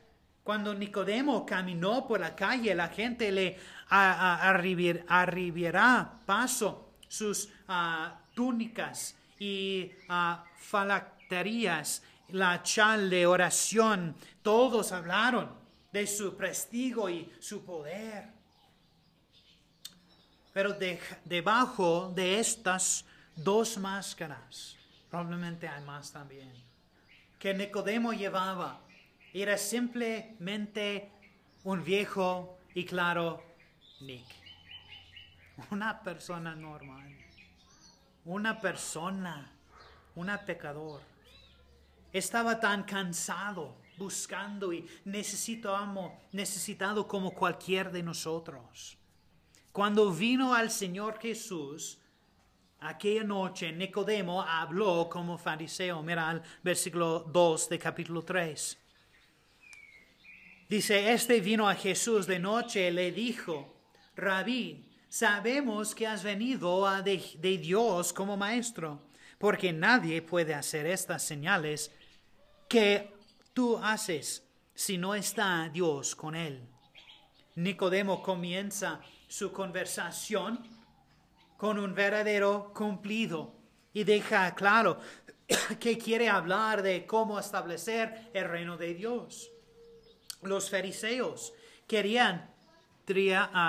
Cuando 0.46 0.74
Nicodemo 0.74 1.46
caminó 1.46 2.08
por 2.08 2.22
la 2.22 2.38
calle, 2.38 2.74
la 2.74 2.88
gente 2.88 3.34
le 3.34 3.60
arribirá 5.10 6.10
paso 6.26 6.94
sus 7.10 7.50
ah, 7.68 8.18
túnicas 8.34 9.19
y 9.40 9.92
uh, 10.10 10.36
falacterías, 10.58 12.04
la 12.30 12.62
chal 12.62 13.12
oración. 13.26 14.16
Todos 14.44 14.92
hablaron 14.92 15.58
de 15.92 16.06
su 16.06 16.36
prestigio 16.36 17.10
y 17.10 17.32
su 17.40 17.64
poder. 17.64 18.28
Pero 20.54 20.76
debajo 21.26 22.12
de 22.14 22.40
estas 22.40 23.06
dos 23.36 23.78
máscaras, 23.78 24.76
probablemente 25.10 25.68
hay 25.68 25.84
más 25.84 26.12
también, 26.12 26.52
que 27.40 27.54
Nicodemo 27.54 28.12
llevaba, 28.12 28.82
era 29.34 29.58
simplemente 29.58 31.10
un 31.64 31.84
viejo 31.84 32.58
y 32.74 32.84
claro 32.84 33.44
Nick. 34.02 34.26
Una 35.72 36.02
persona 36.02 36.56
normal. 36.56 37.29
Una 38.30 38.62
persona, 38.62 39.52
una 40.14 40.46
pecador. 40.46 41.02
Estaba 42.14 42.60
tan 42.60 42.84
cansado 42.84 43.82
buscando 43.98 44.72
y 44.72 44.88
necesitado 45.04 47.08
como 47.08 47.34
cualquier 47.34 47.92
de 47.92 48.04
nosotros. 48.04 49.00
Cuando 49.72 50.12
vino 50.12 50.54
al 50.54 50.70
Señor 50.70 51.18
Jesús, 51.20 51.98
aquella 52.80 53.24
noche 53.24 53.72
Nicodemo 53.72 54.44
habló 54.44 55.10
como 55.10 55.36
fariseo. 55.36 56.04
Mira 56.04 56.30
el 56.30 56.44
versículo 56.62 57.22
2 57.22 57.68
de 57.68 57.80
capítulo 57.80 58.22
3. 58.22 58.78
Dice, 60.70 61.14
este 61.14 61.42
vino 61.42 61.68
a 61.68 61.74
Jesús 61.74 62.28
de 62.28 62.38
noche 62.38 62.90
y 62.90 62.92
le 62.92 63.12
dijo, 63.12 63.76
Rabí, 64.16 64.89
sabemos 65.10 65.94
que 65.96 66.08
has 66.08 66.24
venido 66.24 66.86
de, 67.02 67.22
de 67.38 67.58
Dios 67.58 68.14
como 68.14 68.38
maestro, 68.38 69.02
porque 69.38 69.74
nadie 69.74 70.22
puede 70.22 70.54
hacer 70.54 70.86
estas 70.86 71.24
señales 71.24 71.92
que 72.68 73.12
tú 73.54 73.78
haces 73.78 74.44
si 74.74 74.98
no 74.98 75.16
está 75.16 75.70
Dios 75.74 76.16
con 76.16 76.36
él. 76.36 76.66
Nicodemo 77.56 78.22
comienza 78.24 79.02
su 79.28 79.52
conversación 79.52 80.60
con 81.58 81.78
un 81.78 81.94
verdadero 81.94 82.72
cumplido 82.74 83.54
y 83.92 84.04
deja 84.06 84.56
claro 84.56 85.00
que 85.80 85.98
quiere 85.98 86.30
hablar 86.30 86.82
de 86.82 87.06
cómo 87.06 87.40
establecer 87.40 88.30
el 88.34 88.48
reino 88.48 88.78
de 88.78 88.94
Dios. 88.94 89.52
Los 90.42 90.70
fariseos 90.70 91.54
querían 91.86 92.50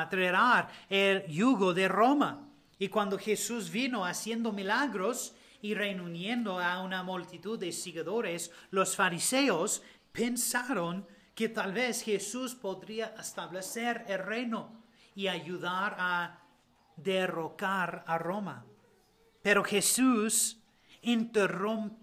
traer 0.09 0.67
el 0.89 1.27
yugo 1.27 1.75
de 1.75 1.89
Roma 1.89 2.49
y 2.79 2.89
cuando 2.89 3.19
Jesús 3.19 3.71
vino 3.71 4.05
haciendo 4.05 4.53
milagros 4.53 5.35
y 5.61 5.75
reuniendo 5.75 6.59
a 6.59 6.83
una 6.83 7.03
multitud 7.03 7.59
de 7.59 7.73
seguidores, 7.73 8.51
los 8.71 8.97
fariseos 8.97 9.83
pensaron 10.13 11.07
que 11.35 11.51
tal 11.51 11.73
vez 11.73 12.03
Jesús 12.03 12.55
podría 12.55 13.15
establecer 13.19 14.05
el 14.09 14.19
reino 14.19 14.83
y 15.15 15.29
ayudar 15.29 15.97
a 15.99 16.43
derrocar 16.97 18.05
a 18.07 18.19
Roma. 18.19 18.65
Pero 19.43 19.65
Jesús 19.65 20.59
interrumpe, 21.03 21.97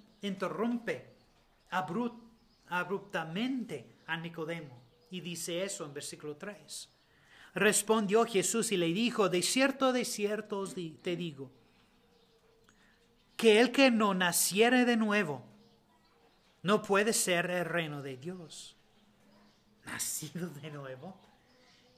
abruptamente 2.69 4.01
a 4.05 4.17
Nicodemo 4.17 4.83
y 5.09 5.21
dice 5.21 5.63
eso 5.63 5.85
en 5.85 5.93
versículo 5.93 6.35
3. 6.35 6.96
Respondió 7.53 8.25
Jesús 8.25 8.71
y 8.71 8.77
le 8.77 8.87
dijo, 8.87 9.29
de 9.29 9.41
cierto, 9.41 9.93
de 9.93 10.05
cierto 10.05 10.63
te 11.01 11.15
digo, 11.15 11.49
que 13.35 13.59
el 13.59 13.71
que 13.71 13.91
no 13.91 14.13
naciere 14.13 14.85
de 14.85 14.97
nuevo 14.97 15.43
no 16.63 16.81
puede 16.81 17.13
ser 17.13 17.49
el 17.49 17.65
reino 17.65 18.01
de 18.01 18.17
Dios. 18.17 18.75
¿Nacido 19.85 20.49
de 20.49 20.69
nuevo? 20.71 21.17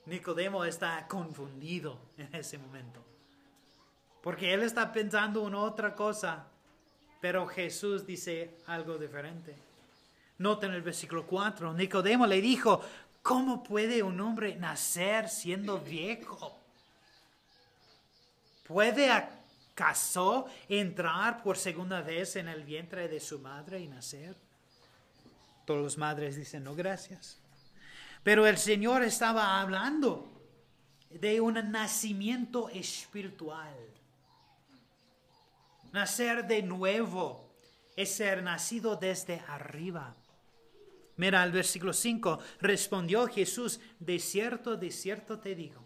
Nicodemo 0.05 0.63
está 0.65 1.07
confundido 1.07 1.99
en 2.17 2.33
ese 2.35 2.57
momento. 2.57 3.03
Porque 4.21 4.53
él 4.53 4.63
está 4.63 4.91
pensando 4.91 5.47
en 5.47 5.55
otra 5.55 5.95
cosa, 5.95 6.45
pero 7.21 7.47
Jesús 7.47 8.05
dice 8.05 8.57
algo 8.67 8.97
diferente. 8.97 9.55
Noten 10.39 10.73
el 10.73 10.81
versículo 10.81 11.25
4. 11.25 11.73
Nicodemo 11.73 12.25
le 12.25 12.41
dijo, 12.41 12.81
¿cómo 13.21 13.63
puede 13.63 14.03
un 14.03 14.19
hombre 14.21 14.55
nacer 14.55 15.29
siendo 15.29 15.79
viejo? 15.79 16.59
¿Puede 18.67 19.11
acaso 19.11 20.45
entrar 20.67 21.41
por 21.41 21.57
segunda 21.57 22.01
vez 22.01 22.35
en 22.35 22.47
el 22.47 22.63
vientre 22.63 23.07
de 23.07 23.19
su 23.19 23.39
madre 23.39 23.79
y 23.79 23.87
nacer? 23.87 24.35
Todas 25.65 25.83
las 25.83 25.97
madres 25.97 26.35
dicen, 26.35 26.63
no, 26.63 26.75
gracias. 26.75 27.39
Pero 28.23 28.45
el 28.45 28.57
Señor 28.57 29.03
estaba 29.03 29.59
hablando 29.61 30.27
de 31.09 31.41
un 31.41 31.53
nacimiento 31.71 32.69
espiritual. 32.69 33.75
Nacer 35.91 36.45
de 36.45 36.61
nuevo 36.61 37.49
es 37.95 38.15
ser 38.15 38.43
nacido 38.43 38.95
desde 38.95 39.41
arriba. 39.47 40.15
Mira 41.19 41.43
el 41.43 41.51
versículo 41.51 41.93
5. 41.93 42.39
Respondió 42.61 43.27
Jesús, 43.27 43.79
de 43.99 44.19
cierto, 44.19 44.77
de 44.77 44.89
cierto 44.89 45.37
te 45.39 45.53
digo, 45.53 45.85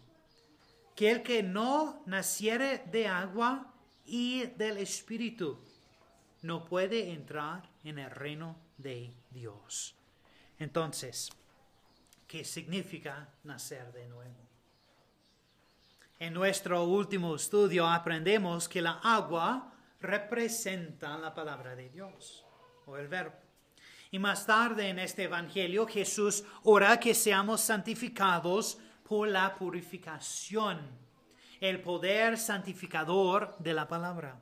que 0.94 1.10
el 1.10 1.22
que 1.22 1.42
no 1.42 2.02
naciere 2.06 2.84
de 2.90 3.08
agua 3.08 3.74
y 4.06 4.46
del 4.46 4.78
Espíritu 4.78 5.58
no 6.42 6.64
puede 6.64 7.10
entrar 7.10 7.68
en 7.82 7.98
el 7.98 8.10
reino 8.10 8.56
de 8.78 9.12
Dios. 9.30 9.96
Entonces, 10.58 11.30
¿Qué 12.34 12.42
significa 12.44 13.28
nacer 13.44 13.92
de 13.92 14.08
nuevo. 14.08 14.48
En 16.18 16.32
nuestro 16.34 16.82
último 16.84 17.36
estudio 17.36 17.86
aprendemos 17.86 18.68
que 18.68 18.82
la 18.82 18.98
agua 19.02 19.72
representa 20.00 21.16
la 21.18 21.34
palabra 21.34 21.76
de 21.76 21.90
Dios 21.90 22.44
o 22.86 22.96
el 22.96 23.08
verbo. 23.08 23.43
Y 24.14 24.20
más 24.20 24.46
tarde 24.46 24.90
en 24.90 25.00
este 25.00 25.24
Evangelio 25.24 25.88
Jesús 25.88 26.44
ora 26.62 27.00
que 27.00 27.14
seamos 27.14 27.62
santificados 27.62 28.78
por 29.02 29.26
la 29.26 29.56
purificación, 29.56 30.78
el 31.60 31.80
poder 31.82 32.38
santificador 32.38 33.56
de 33.58 33.74
la 33.74 33.88
palabra. 33.88 34.40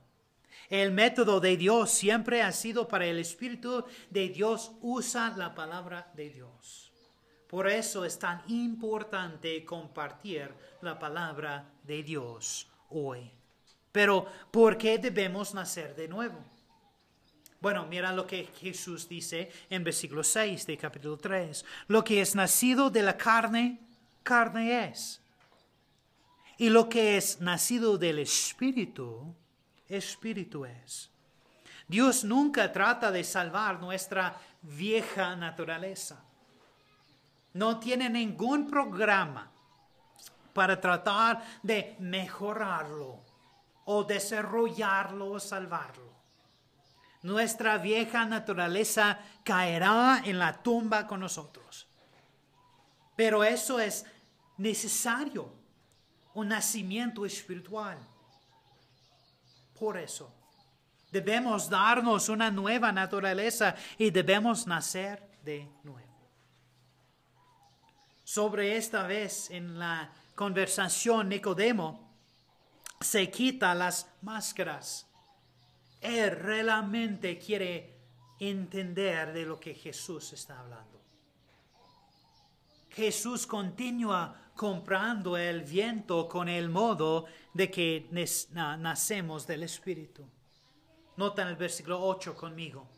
El 0.69 0.93
método 0.93 1.41
de 1.41 1.57
Dios 1.57 1.91
siempre 1.91 2.43
ha 2.43 2.53
sido 2.53 2.87
para 2.87 3.07
el 3.07 3.19
Espíritu 3.19 3.87
de 4.11 4.29
Dios 4.29 4.73
usa 4.83 5.33
la 5.39 5.55
palabra 5.55 6.13
de 6.15 6.29
Dios. 6.29 6.93
Por 7.49 7.67
eso 7.67 8.05
es 8.05 8.19
tan 8.19 8.43
importante 8.49 9.65
compartir 9.65 10.53
la 10.83 10.99
palabra 10.99 11.65
de 11.83 12.03
Dios 12.03 12.69
hoy. 12.91 13.31
Pero, 13.91 14.27
¿por 14.51 14.77
qué 14.77 14.99
debemos 14.99 15.55
nacer 15.55 15.97
de 15.97 16.09
nuevo? 16.09 16.52
Bueno, 17.63 17.87
mira 17.87 18.13
lo 18.13 18.27
que 18.27 18.49
Jesús 18.61 19.09
dice 19.09 19.49
en 19.71 19.85
versículo 19.85 20.25
6 20.25 20.67
de 20.67 20.77
capítulo 20.77 21.17
3. 21.17 21.65
Lo 21.87 22.03
que 22.03 22.21
es 22.21 22.35
nacido 22.35 22.91
de 22.91 23.05
la 23.05 23.17
carne, 23.17 23.79
carne 24.25 24.89
es. 24.89 25.23
Y 26.59 26.71
lo 26.71 26.89
que 26.89 27.17
es 27.17 27.41
nacido 27.41 27.97
del 27.99 28.19
Espíritu, 28.19 29.33
Espíritu 29.89 30.65
es. 30.65 31.09
Dios 31.87 32.25
nunca 32.25 32.73
trata 32.73 33.13
de 33.13 33.23
salvar 33.23 33.79
nuestra 33.79 34.37
vieja 34.63 35.37
naturaleza. 35.37 36.21
No 37.53 37.79
tiene 37.79 38.11
ningún 38.11 38.69
programa 38.69 39.53
para 40.53 40.81
tratar 40.81 41.41
de 41.63 41.95
mejorarlo 42.01 43.21
o 43.85 44.03
desarrollarlo 44.03 45.31
o 45.31 45.39
salvarlo. 45.39 46.22
Nuestra 47.23 47.79
vieja 47.79 48.25
naturaleza 48.25 49.19
caerá 49.45 50.23
en 50.25 50.39
la 50.39 50.63
tumba 50.63 51.07
con 51.07 51.21
nosotros. 51.21 51.89
Pero 53.17 53.45
eso 53.45 53.79
es 53.79 54.05
necesario, 54.57 55.53
un 56.35 56.49
nacimiento 56.49 57.25
espiritual. 57.25 57.99
Por 59.79 59.97
eso, 59.99 60.35
debemos 61.11 61.69
darnos 61.69 62.29
una 62.29 62.51
nueva 62.51 62.91
naturaleza 62.91 63.75
y 63.99 64.11
debemos 64.11 64.67
nacer 64.67 65.23
de 65.45 65.69
nuevo. 65.83 66.13
Sobre 68.25 68.77
esta 68.77 69.07
vez 69.07 69.51
en 69.51 69.79
la 69.79 70.11
conversación, 70.35 71.29
Nicodemo 71.29 72.17
se 73.01 73.31
quita 73.31 73.75
las 73.75 74.09
máscaras. 74.23 75.07
Él 76.03 76.33
realmente 76.33 77.39
quiere 77.39 77.95
entender 78.41 79.33
de 79.33 79.47
lo 79.47 79.59
que 79.61 79.73
Jesús 79.73 80.33
está 80.33 80.59
hablando. 80.59 81.01
Jesús 82.91 83.47
continúa 83.47 84.51
comprando 84.55 85.37
el 85.37 85.63
viento 85.63 86.29
con 86.29 86.49
el 86.49 86.69
modo 86.69 87.27
de 87.55 87.71
que 87.71 88.09
nacemos 88.11 89.47
del 89.47 89.63
Espíritu. 89.63 90.29
Nota 91.17 91.49
el 91.49 91.57
versículo 91.57 92.05
8 92.05 92.35
conmigo. 92.35 92.89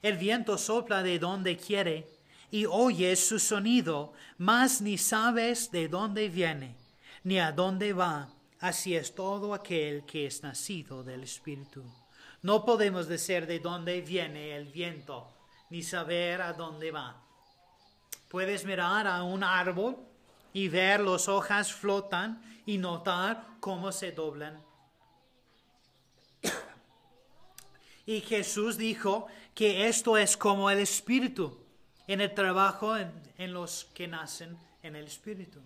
El 0.00 0.16
viento 0.16 0.56
sopla 0.56 1.02
de 1.02 1.18
donde 1.18 1.56
quiere 1.56 2.08
y 2.50 2.64
oyes 2.64 3.26
su 3.26 3.38
sonido, 3.38 4.12
mas 4.38 4.80
ni 4.80 4.96
sabes 4.96 5.70
de 5.70 5.88
dónde 5.88 6.28
viene, 6.28 6.76
ni 7.24 7.38
a 7.38 7.52
dónde 7.52 7.92
va. 7.92 8.28
Así 8.60 8.94
es 8.94 9.14
todo 9.14 9.52
aquel 9.52 10.04
que 10.04 10.26
es 10.26 10.42
nacido 10.42 11.02
del 11.02 11.24
Espíritu. 11.24 11.82
No 12.42 12.64
podemos 12.64 13.06
decir 13.06 13.46
de 13.46 13.58
dónde 13.58 14.00
viene 14.00 14.56
el 14.56 14.66
viento, 14.66 15.28
ni 15.68 15.82
saber 15.82 16.40
a 16.40 16.52
dónde 16.52 16.90
va. 16.90 17.22
Puedes 18.28 18.64
mirar 18.64 19.06
a 19.06 19.22
un 19.22 19.44
árbol 19.44 19.96
y 20.52 20.68
ver 20.68 21.00
las 21.00 21.28
hojas 21.28 21.72
flotan 21.72 22.42
y 22.66 22.78
notar 22.78 23.46
cómo 23.60 23.92
se 23.92 24.12
doblan. 24.12 24.62
y 28.06 28.20
Jesús 28.20 28.78
dijo 28.78 29.26
que 29.54 29.88
esto 29.88 30.16
es 30.16 30.36
como 30.36 30.70
el 30.70 30.78
Espíritu 30.78 31.60
en 32.06 32.20
el 32.20 32.34
trabajo 32.34 32.96
en, 32.96 33.52
los 33.52 33.84
que 33.94 34.08
nacen 34.08 34.58
en 34.82 34.96
el 34.96 35.06
Espíritu. 35.06 35.60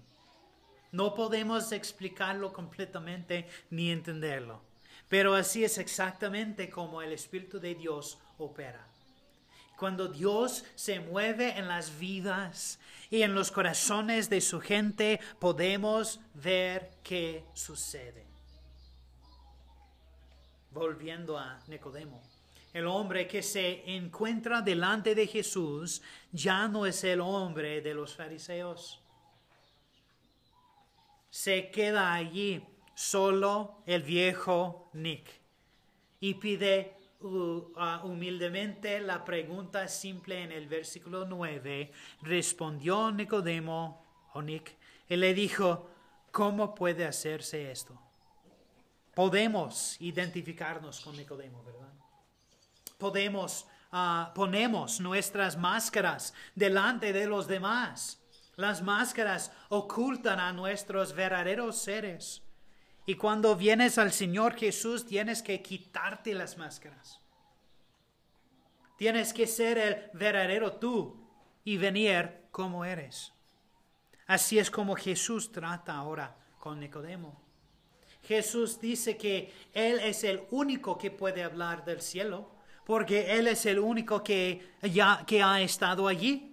No 0.93 1.15
podemos 1.15 1.73
explicarlo 1.73 2.53
completamente 2.53 3.49
ni 3.71 3.91
entenderlo, 3.91 4.61
pero 5.09 5.35
así 5.35 5.65
es 5.65 5.79
exactamente 5.79 6.71
como 6.71 7.03
el 7.03 7.13
Espíritu 7.13 7.61
de 7.61 7.75
Dios 7.75 8.19
opera. 8.39 8.87
Cuando 9.77 10.09
Dios 10.09 10.65
se 10.77 11.01
mueve 11.01 11.59
en 11.59 11.69
las 11.69 11.99
vidas 11.99 12.79
y 13.11 13.23
en 13.23 13.35
los 13.35 13.51
corazones 13.51 14.31
de 14.31 14.41
su 14.41 14.61
gente, 14.61 15.21
podemos 15.39 16.21
ver 16.35 16.91
qué 17.03 17.45
sucede. 17.55 18.25
Volviendo 20.71 21.39
a 21.39 21.61
Nicodemo. 21.67 22.23
El 22.73 22.87
hombre 22.87 23.29
que 23.29 23.43
se 23.43 23.95
encuentra 23.95 24.61
delante 24.61 25.15
de 25.15 25.29
Jesús 25.29 26.03
ya 26.33 26.67
no 26.67 26.87
es 26.87 27.05
el 27.05 27.21
hombre 27.21 27.81
de 27.81 27.95
los 27.95 28.17
fariseos. 28.17 29.01
Se 31.31 31.71
queda 31.71 32.13
allí 32.13 32.65
solo 32.95 33.83
el 33.87 34.03
viejo 34.03 34.91
Nick 34.95 35.29
y 36.21 36.35
pide 36.35 36.97
uh, 37.21 37.73
humildemente 38.05 39.01
la 39.01 39.25
pregunta 39.25 39.89
simple 39.89 40.43
en 40.43 40.53
el 40.53 40.69
versículo 40.69 41.25
9. 41.25 41.93
Respondió 42.23 43.11
Nicodemo 43.11 44.05
o 44.33 44.43
Nick 44.43 44.77
y 45.09 45.17
le 45.17 45.35
dijo, 45.35 45.91
¿cómo 46.31 46.75
puede 46.75 47.05
hacerse 47.07 47.71
esto? 47.71 48.01
Podemos 49.15 50.01
identificarnos 50.01 51.01
con 51.01 51.17
Nicodemo, 51.17 51.63
¿verdad? 51.63 51.95
podemos, 52.99 53.67
uh, 53.93 54.33
ponemos 54.35 55.01
nuestras 55.01 55.57
máscaras 55.57 56.33
delante 56.55 57.13
de 57.13 57.27
los 57.27 57.47
demás. 57.47 58.21
Las 58.57 58.83
máscaras 58.83 59.53
ocultan 59.69 60.41
a 60.41 60.53
nuestros 60.53 61.13
verdaderos 61.13 61.77
seres. 61.77 62.43
Y 63.07 63.17
cuando 63.17 63.55
vienes 63.55 63.99
al 63.99 64.13
Señor 64.13 64.55
Jesús, 64.55 65.07
tienes 65.07 65.43
que 65.43 65.61
quitarte 65.63 66.35
las 66.35 66.57
máscaras. 66.57 67.21
Tienes 68.97 69.33
que 69.33 69.47
ser 69.47 69.79
el 69.79 70.11
verdadero 70.15 70.73
tú 70.73 71.17
y 71.65 71.77
venir 71.77 72.47
como 72.51 72.85
eres. 72.85 73.33
Así 74.27 74.59
es 74.59 74.71
como 74.71 74.95
Jesús 74.95 75.53
trata 75.53 75.95
ahora 75.95 76.37
con 76.59 76.81
Nicodemo. 76.81 77.43
Jesús 78.23 78.81
dice 78.81 79.19
que 79.19 79.53
Él 79.75 80.01
es 80.01 80.25
el 80.25 80.45
único 80.51 80.97
que 80.97 81.11
puede 81.11 81.43
hablar 81.43 81.85
del 81.85 82.01
cielo 82.01 82.55
porque 82.85 83.39
Él 83.39 83.49
es 83.49 83.67
el 83.67 83.79
único 83.79 84.23
que, 84.23 84.75
ya, 84.83 85.25
que 85.27 85.43
ha 85.43 85.61
estado 85.61 86.07
allí. 86.07 86.51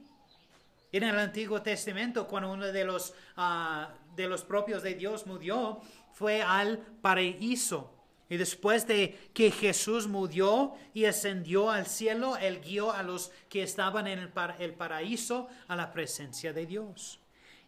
En 0.91 1.03
el 1.03 1.17
Antiguo 1.17 1.61
Testamento, 1.61 2.27
cuando 2.27 2.51
uno 2.51 2.65
de 2.65 2.83
los, 2.83 3.13
ah, 3.37 3.93
de 4.15 4.27
los 4.27 4.43
propios 4.43 4.83
de 4.83 4.95
Dios 4.95 5.25
murió, 5.25 5.81
fue 6.13 6.41
al 6.41 6.79
paraíso. 7.01 7.93
Y 8.29 8.37
después 8.37 8.87
de 8.87 9.29
que 9.33 9.51
Jesús 9.51 10.07
murió 10.07 10.73
y 10.93 11.05
ascendió 11.05 11.69
al 11.69 11.85
cielo, 11.85 12.37
Él 12.37 12.61
guió 12.61 12.91
a 12.91 13.03
los 13.03 13.31
que 13.49 13.63
estaban 13.63 14.07
en 14.07 14.19
el, 14.19 14.73
paraíso 14.73 15.49
a 15.67 15.75
la 15.75 15.91
presencia 15.91 16.53
de 16.53 16.65
Dios. 16.65 17.19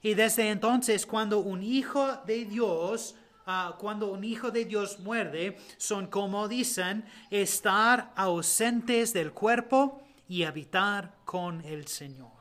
Y 0.01 0.13
desde 0.13 0.49
entonces, 0.49 1.05
cuando 1.05 1.39
un 1.39 1.63
hijo 1.63 2.17
de 2.25 2.45
Dios 2.45 3.15
Ah, 3.45 3.75
cuando 3.77 4.07
un 4.07 4.23
hijo 4.23 4.51
de 4.51 4.63
Dios 4.63 4.99
muerde 4.99 5.57
son 5.77 6.07
como 6.07 6.47
dicen, 6.47 7.03
estar 7.29 8.13
ausentes 8.15 9.11
del 9.11 9.33
cuerpo 9.33 10.01
y 10.29 10.43
habitar 10.43 11.13
con 11.25 11.59
el 11.65 11.87
Señor. 11.87 12.31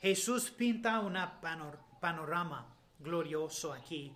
Jesús 0.00 0.50
pinta 0.50 1.00
un 1.00 1.16
panorama 1.98 2.73
glorioso 3.04 3.72
aquí 3.72 4.12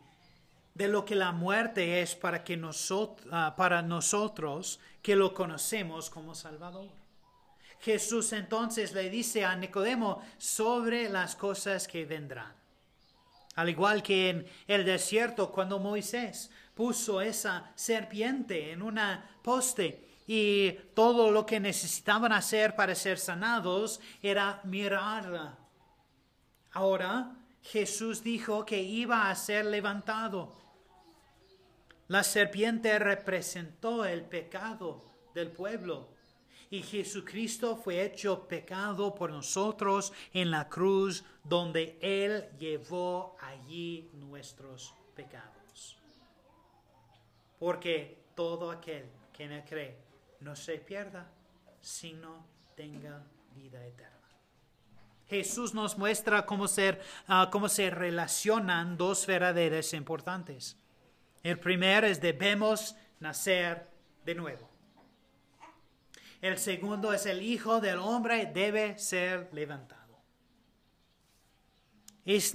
de 0.78 0.86
lo 0.86 1.04
que 1.04 1.16
la 1.16 1.32
muerte 1.32 2.00
es 2.00 2.14
para, 2.14 2.44
que 2.44 2.56
nosotros, 2.56 3.26
ah, 3.32 3.54
para 3.56 3.82
nosotros 3.82 4.78
que 5.02 5.16
lo 5.16 5.34
conocemos 5.34 6.08
como 6.08 6.36
Salvador. 6.36 6.88
Jesús 7.80 8.32
entonces 8.32 8.92
le 8.92 9.10
dice 9.10 9.44
a 9.44 9.56
Nicodemo 9.56 10.22
sobre 10.38 11.08
las 11.08 11.34
cosas 11.34 11.88
que 11.88 12.04
vendrán. 12.04 12.54
Al 13.56 13.68
igual 13.68 14.04
que 14.04 14.30
en 14.30 14.46
el 14.68 14.84
desierto 14.84 15.50
cuando 15.50 15.80
Moisés 15.80 16.48
puso 16.74 17.20
esa 17.20 17.72
serpiente 17.74 18.70
en 18.70 18.80
una 18.80 19.28
poste 19.42 20.06
y 20.28 20.70
todo 20.94 21.32
lo 21.32 21.44
que 21.44 21.58
necesitaban 21.58 22.30
hacer 22.30 22.76
para 22.76 22.94
ser 22.94 23.18
sanados 23.18 24.00
era 24.22 24.60
mirarla. 24.62 25.58
Ahora 26.70 27.37
Jesús 27.62 28.22
dijo 28.22 28.64
que 28.64 28.82
iba 28.82 29.30
a 29.30 29.34
ser 29.34 29.66
levantado. 29.66 30.52
La 32.08 32.24
serpiente 32.24 32.98
representó 32.98 34.04
el 34.04 34.24
pecado 34.24 35.04
del 35.34 35.50
pueblo 35.50 36.08
y 36.70 36.82
Jesucristo 36.82 37.76
fue 37.76 38.02
hecho 38.02 38.46
pecado 38.46 39.14
por 39.14 39.30
nosotros 39.30 40.12
en 40.32 40.50
la 40.50 40.68
cruz 40.68 41.24
donde 41.44 41.98
Él 42.00 42.48
llevó 42.58 43.36
allí 43.40 44.10
nuestros 44.14 44.94
pecados. 45.14 45.98
Porque 47.58 48.24
todo 48.34 48.70
aquel 48.70 49.06
que 49.32 49.48
no 49.48 49.64
cree 49.64 49.96
no 50.40 50.54
se 50.54 50.78
pierda, 50.78 51.30
sino 51.80 52.46
tenga 52.76 53.24
vida 53.54 53.84
eterna. 53.84 54.17
Jesús 55.28 55.74
nos 55.74 55.98
muestra 55.98 56.46
cómo, 56.46 56.66
ah, 57.26 57.48
cómo 57.52 57.68
se 57.68 57.90
relacionan 57.90 58.96
dos 58.96 59.26
verdades 59.26 59.92
importantes. 59.92 60.76
El 61.42 61.58
primero 61.58 62.06
es 62.06 62.20
debemos 62.20 62.96
nacer 63.20 63.88
de 64.24 64.34
nuevo. 64.34 64.68
El 66.40 66.56
segundo 66.58 67.12
es 67.12 67.26
el 67.26 67.42
Hijo 67.42 67.80
del 67.80 67.98
Hombre 67.98 68.46
debe 68.46 68.98
ser 68.98 69.50
levantado. 69.52 69.98
Es 72.24 72.54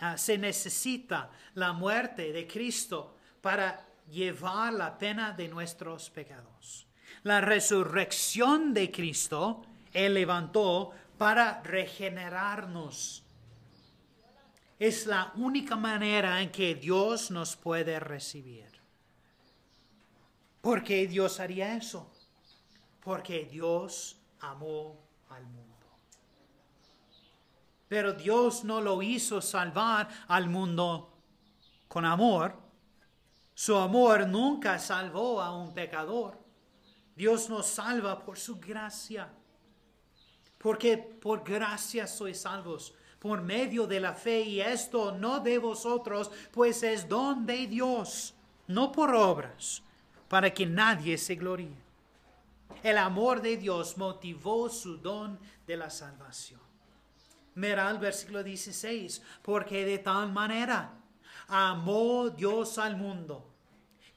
ah, 0.00 0.16
se 0.16 0.38
necesita 0.38 1.30
la 1.54 1.72
muerte 1.72 2.32
de 2.32 2.46
Cristo 2.46 3.16
para 3.40 3.86
llevar 4.10 4.72
la 4.72 4.96
pena 4.98 5.32
de 5.32 5.48
nuestros 5.48 6.10
pecados. 6.10 6.86
La 7.22 7.40
resurrección 7.40 8.72
de 8.72 8.90
Cristo, 8.90 9.62
Él 9.92 10.14
levantó 10.14 10.92
para 11.22 11.62
regenerarnos. 11.62 13.22
Es 14.76 15.06
la 15.06 15.32
única 15.36 15.76
manera 15.76 16.42
en 16.42 16.50
que 16.50 16.74
Dios 16.74 17.30
nos 17.30 17.54
puede 17.54 18.00
recibir. 18.00 18.66
¿Por 20.60 20.82
qué 20.82 21.06
Dios 21.06 21.38
haría 21.38 21.76
eso? 21.76 22.12
Porque 23.00 23.44
Dios 23.44 24.16
amó 24.40 24.98
al 25.28 25.46
mundo. 25.46 25.86
Pero 27.86 28.14
Dios 28.14 28.64
no 28.64 28.80
lo 28.80 29.00
hizo 29.00 29.40
salvar 29.40 30.08
al 30.26 30.48
mundo 30.48 31.22
con 31.86 32.04
amor. 32.04 32.58
Su 33.54 33.76
amor 33.76 34.26
nunca 34.26 34.76
salvó 34.80 35.40
a 35.40 35.56
un 35.56 35.72
pecador. 35.72 36.36
Dios 37.14 37.48
nos 37.48 37.68
salva 37.68 38.24
por 38.24 38.40
su 38.40 38.58
gracia. 38.58 39.32
Porque 40.62 40.96
por 40.96 41.42
gracia 41.42 42.06
sois 42.06 42.40
salvos, 42.40 42.94
por 43.18 43.42
medio 43.42 43.86
de 43.86 44.00
la 44.00 44.14
fe, 44.14 44.42
y 44.42 44.60
esto 44.60 45.12
no 45.12 45.40
de 45.40 45.58
vosotros, 45.58 46.30
pues 46.50 46.82
es 46.82 47.08
don 47.08 47.44
de 47.46 47.66
Dios, 47.66 48.34
no 48.68 48.90
por 48.92 49.14
obras, 49.14 49.82
para 50.28 50.52
que 50.54 50.64
nadie 50.64 51.18
se 51.18 51.34
gloríe. 51.34 51.82
El 52.82 52.98
amor 52.98 53.42
de 53.42 53.56
Dios 53.56 53.96
motivó 53.96 54.68
su 54.68 54.96
don 54.98 55.38
de 55.66 55.76
la 55.76 55.90
salvación. 55.90 56.60
Mira 57.54 57.90
el 57.90 57.98
versículo 57.98 58.42
16, 58.42 59.22
porque 59.42 59.84
de 59.84 59.98
tal 59.98 60.32
manera 60.32 60.94
amó 61.48 62.30
Dios 62.30 62.78
al 62.78 62.96
mundo 62.96 63.52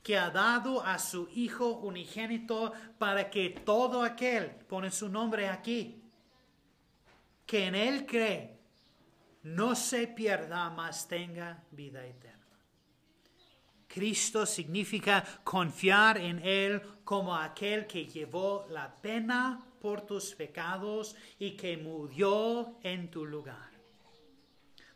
que 0.02 0.18
ha 0.18 0.30
dado 0.30 0.84
a 0.84 1.00
su 1.00 1.28
Hijo 1.34 1.80
unigénito 1.80 2.72
para 3.00 3.30
que 3.32 3.50
todo 3.50 4.04
aquel, 4.04 4.52
pone 4.68 4.92
su 4.92 5.10
nombre 5.10 5.50
aquí, 5.50 6.00
que 7.46 7.66
en 7.66 7.76
Él 7.76 8.06
cree, 8.06 8.58
no 9.44 9.76
se 9.76 10.08
pierda, 10.08 10.70
mas 10.70 11.08
tenga 11.08 11.64
vida 11.72 12.06
eterna. 12.06 12.34
Cristo 13.88 14.46
significa 14.46 15.24
confiar 15.44 16.18
en 16.18 16.40
Él 16.40 16.82
como 17.04 17.36
aquel 17.36 17.86
que 17.88 18.08
llevó 18.08 18.66
la 18.70 18.94
pena 19.02 19.64
por 19.80 20.02
tus 20.02 20.34
pecados 20.34 21.16
y 21.38 21.52
que 21.52 21.78
murió 21.78 22.78
en 22.82 23.10
tu 23.10 23.26
lugar. 23.26 23.70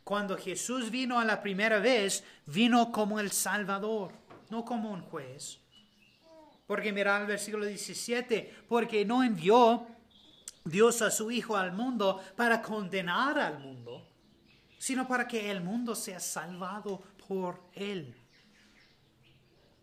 Cuando 0.02 0.36
Jesús 0.36 0.90
vino 0.90 1.20
a 1.20 1.24
la 1.24 1.40
primera 1.40 1.78
vez, 1.78 2.24
vino 2.46 2.90
como 2.90 3.20
el 3.20 3.30
Salvador 3.30 4.12
no 4.50 4.64
como 4.64 4.90
un 4.90 5.00
juez. 5.00 5.60
Porque 6.66 6.92
mira 6.92 7.20
el 7.20 7.26
versículo 7.26 7.64
17, 7.64 8.64
porque 8.68 9.04
no 9.04 9.24
envió 9.24 9.86
Dios 10.64 11.02
a 11.02 11.10
su 11.10 11.30
Hijo 11.30 11.56
al 11.56 11.72
mundo 11.72 12.22
para 12.36 12.60
condenar 12.60 13.38
al 13.38 13.58
mundo, 13.58 14.06
sino 14.78 15.06
para 15.08 15.26
que 15.26 15.50
el 15.50 15.60
mundo 15.60 15.94
sea 15.94 16.20
salvado 16.20 17.02
por 17.26 17.62
Él. 17.74 18.14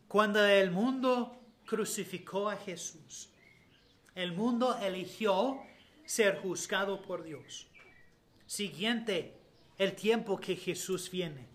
Cuando 0.08 0.46
el 0.46 0.72
mundo 0.72 1.40
crucificó 1.66 2.50
a 2.50 2.56
Jesús, 2.56 3.30
el 4.16 4.32
mundo 4.32 4.78
eligió 4.82 5.60
ser 6.06 6.40
juzgado 6.42 7.02
por 7.02 7.24
Dios. 7.24 7.68
Siguiente, 8.46 9.38
el 9.78 9.94
tiempo 9.94 10.40
que 10.40 10.56
Jesús 10.56 11.12
viene, 11.12 11.48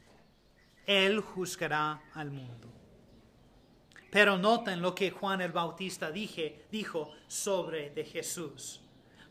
Él 0.87 1.21
juzgará 1.21 2.03
al 2.13 2.31
mundo. 2.31 2.69
Pero 4.11 4.37
noten 4.37 4.83
lo 4.83 4.95
que 4.95 5.11
Juan 5.11 5.41
el 5.41 5.53
Bautista 5.53 6.11
dijo 6.11 7.11
sobre 7.27 7.91
de 7.91 8.05
Jesús. 8.05 8.82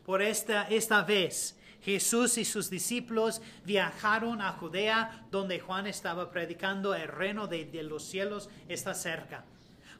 Por 0.04 0.22
esta, 0.22 0.68
esta 0.68 1.02
vez 1.02 1.56
Jesús 1.82 2.38
y 2.38 2.44
sus 2.44 2.70
discípulos 2.70 3.42
viajaron 3.64 4.40
a 4.40 4.52
Judea, 4.52 5.26
donde 5.30 5.60
Juan 5.60 5.86
estaba 5.86 6.30
predicando 6.30 6.94
el 6.94 7.08
reino 7.08 7.46
de, 7.46 7.64
de, 7.64 7.82
los 7.82 8.04
cielos 8.04 8.48
está 8.68 8.94
cerca. 8.94 9.44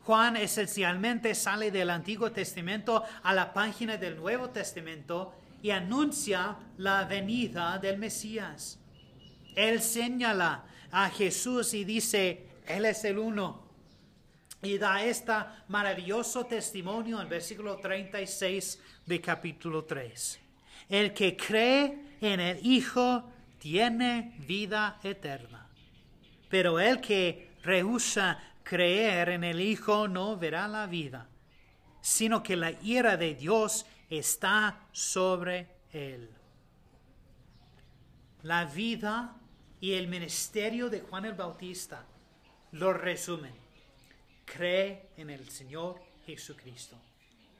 Juan 0.03 0.37
esencialmente 0.37 1.35
sale 1.35 1.71
del 1.71 1.91
Antiguo 1.91 2.33
Testamento 2.33 3.05
a 3.23 3.35
la 3.35 3.53
página 3.53 3.97
del 3.97 4.17
Nuevo 4.17 4.51
Testamento 4.51 5.35
y 5.63 5.71
anuncia 5.71 6.57
la 6.79 7.05
venida 7.05 7.79
del 7.79 7.99
Mesías. 7.99 8.79
Él 9.55 9.81
señala 9.81 10.65
a 10.91 11.09
Jesús 11.11 11.75
y 11.75 11.85
dice, 11.85 12.47
Él 12.67 12.85
es 12.85 13.05
el 13.05 13.19
uno 13.19 13.63
y 14.63 14.79
da 14.79 15.03
este 15.05 15.33
maravilloso 15.69 16.47
testimonio 16.47 17.21
en 17.21 17.29
versículo 17.29 17.79
36 17.79 18.81
capítulo 19.21 19.85
3. 19.85 20.41
El 20.89 21.13
que 21.13 21.37
cree 21.37 22.17
en 22.21 22.41
el 22.41 22.65
Hijo 22.67 23.31
tiene 23.59 24.35
vida 24.47 24.99
eterna, 25.03 25.69
pero 26.49 26.81
el 26.81 27.01
que 27.01 27.53
rehúsa 27.63 28.39
creer 28.63 29.31
en 29.31 29.45
el 29.45 29.61
Hijo 29.61 30.09
no 30.09 30.37
verá 30.37 30.69
la 30.69 30.87
vida, 30.87 31.29
sino 32.01 32.43
que 32.43 32.57
la 32.57 32.73
ira 32.83 33.17
de 33.17 33.35
Dios 33.35 33.87
está 34.11 34.81
sobre 34.93 35.69
él. 35.93 36.29
La 38.43 38.65
vida 38.65 39.37
y 39.81 39.93
el 39.93 40.09
ministerio 40.09 40.91
de 40.91 41.01
Juan 41.01 41.25
el 41.25 41.35
Bautista 41.35 42.05
lo 42.73 42.93
resumen 42.93 43.55
cree 44.45 45.11
en 45.17 45.31
el 45.31 45.49
Señor 45.49 46.01
Jesucristo 46.27 46.97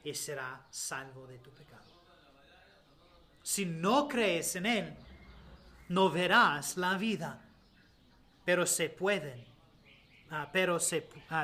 y 0.03 0.13
será 0.13 0.65
salvo 0.69 1.25
de 1.27 1.39
tu 1.39 1.51
pecado. 1.51 1.83
Si 3.41 3.65
no 3.65 4.07
crees 4.07 4.55
en 4.55 4.65
Él, 4.65 4.95
no 5.89 6.09
verás 6.09 6.77
la 6.77 6.97
vida, 6.97 7.41
pero 8.45 8.65
se 8.65 8.89
pueden, 8.89 9.41
uh, 10.31 10.47
pero 10.51 10.79
se 10.79 11.01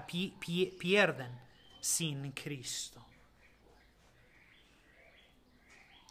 pi 0.08 0.36
pierden 0.80 1.40
sin 1.80 2.32
Cristo. 2.32 3.06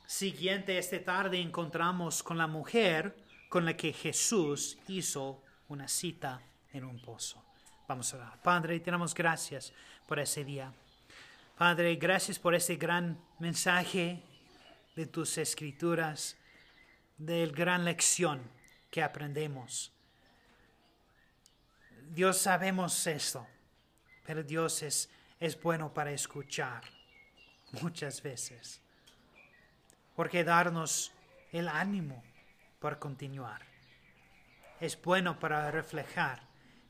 Siguiente, 0.06 0.78
esta 0.78 1.04
tarde 1.04 1.38
encontramos 1.38 2.22
con 2.22 2.38
la 2.38 2.46
mujer 2.46 3.14
con 3.48 3.64
la 3.64 3.76
que 3.76 3.92
Jesús 3.92 4.78
hizo 4.88 5.42
una 5.68 5.86
cita 5.86 6.40
en 6.72 6.84
un 6.84 6.98
pozo. 7.00 7.44
Vamos 7.86 8.12
a 8.12 8.16
orar. 8.16 8.42
Padre, 8.42 8.80
te 8.80 8.90
damos 8.90 9.14
gracias 9.14 9.72
por 10.06 10.18
ese 10.18 10.44
día. 10.44 10.72
Padre, 11.58 11.96
gracias 11.96 12.38
por 12.38 12.54
ese 12.54 12.76
gran 12.76 13.20
mensaje 13.40 14.22
de 14.94 15.06
tus 15.06 15.38
escrituras, 15.38 16.36
de 17.16 17.44
la 17.48 17.52
gran 17.52 17.84
lección 17.84 18.40
que 18.92 19.02
aprendemos. 19.02 19.92
Dios 22.10 22.38
sabemos 22.38 23.04
esto, 23.08 23.44
pero 24.24 24.44
Dios 24.44 24.84
es, 24.84 25.10
es 25.40 25.60
bueno 25.60 25.92
para 25.92 26.12
escuchar 26.12 26.84
muchas 27.82 28.22
veces, 28.22 28.80
porque 30.14 30.44
darnos 30.44 31.10
el 31.50 31.66
ánimo 31.66 32.22
para 32.78 33.00
continuar. 33.00 33.62
Es 34.80 34.96
bueno 35.02 35.40
para 35.40 35.72
reflejar 35.72 36.40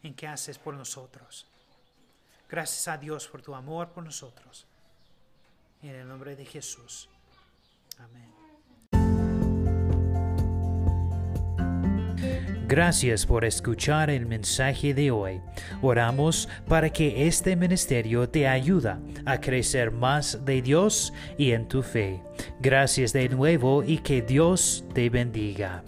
en 0.03 0.13
qué 0.13 0.27
haces 0.27 0.59
por 0.59 0.75
nosotros. 0.75 1.47
Gracias 2.49 2.89
a 2.89 2.97
Dios 2.97 3.29
por 3.29 3.43
tu 3.43 3.55
amor 3.55 3.91
por 3.91 4.05
nosotros. 4.05 4.67
En 5.83 5.95
el 5.95 6.09
nombre 6.09 6.35
de 6.35 6.45
Jesús. 6.45 7.09
Amén. 7.99 8.39
Gracias 12.69 13.25
por 13.25 13.47
escuchar 13.47 14.11
el 14.11 14.27
mensaje 14.27 14.93
de 14.93 15.11
hoy. 15.11 15.41
Oramos 15.81 16.51
para 16.69 16.91
que 16.91 17.27
este 17.27 17.57
ministerio 17.57 18.29
te 18.29 18.47
ayude 18.47 18.95
a 19.25 19.41
crecer 19.41 19.91
más 19.91 20.45
de 20.45 20.61
Dios 20.61 21.15
y 21.39 21.53
en 21.53 21.67
tu 21.67 21.83
fe. 21.83 22.23
Gracias 22.61 23.15
de 23.15 23.31
nuevo 23.31 23.83
y 23.83 23.99
que 23.99 24.21
Dios 24.21 24.85
te 24.93 25.09
bendiga. 25.09 25.83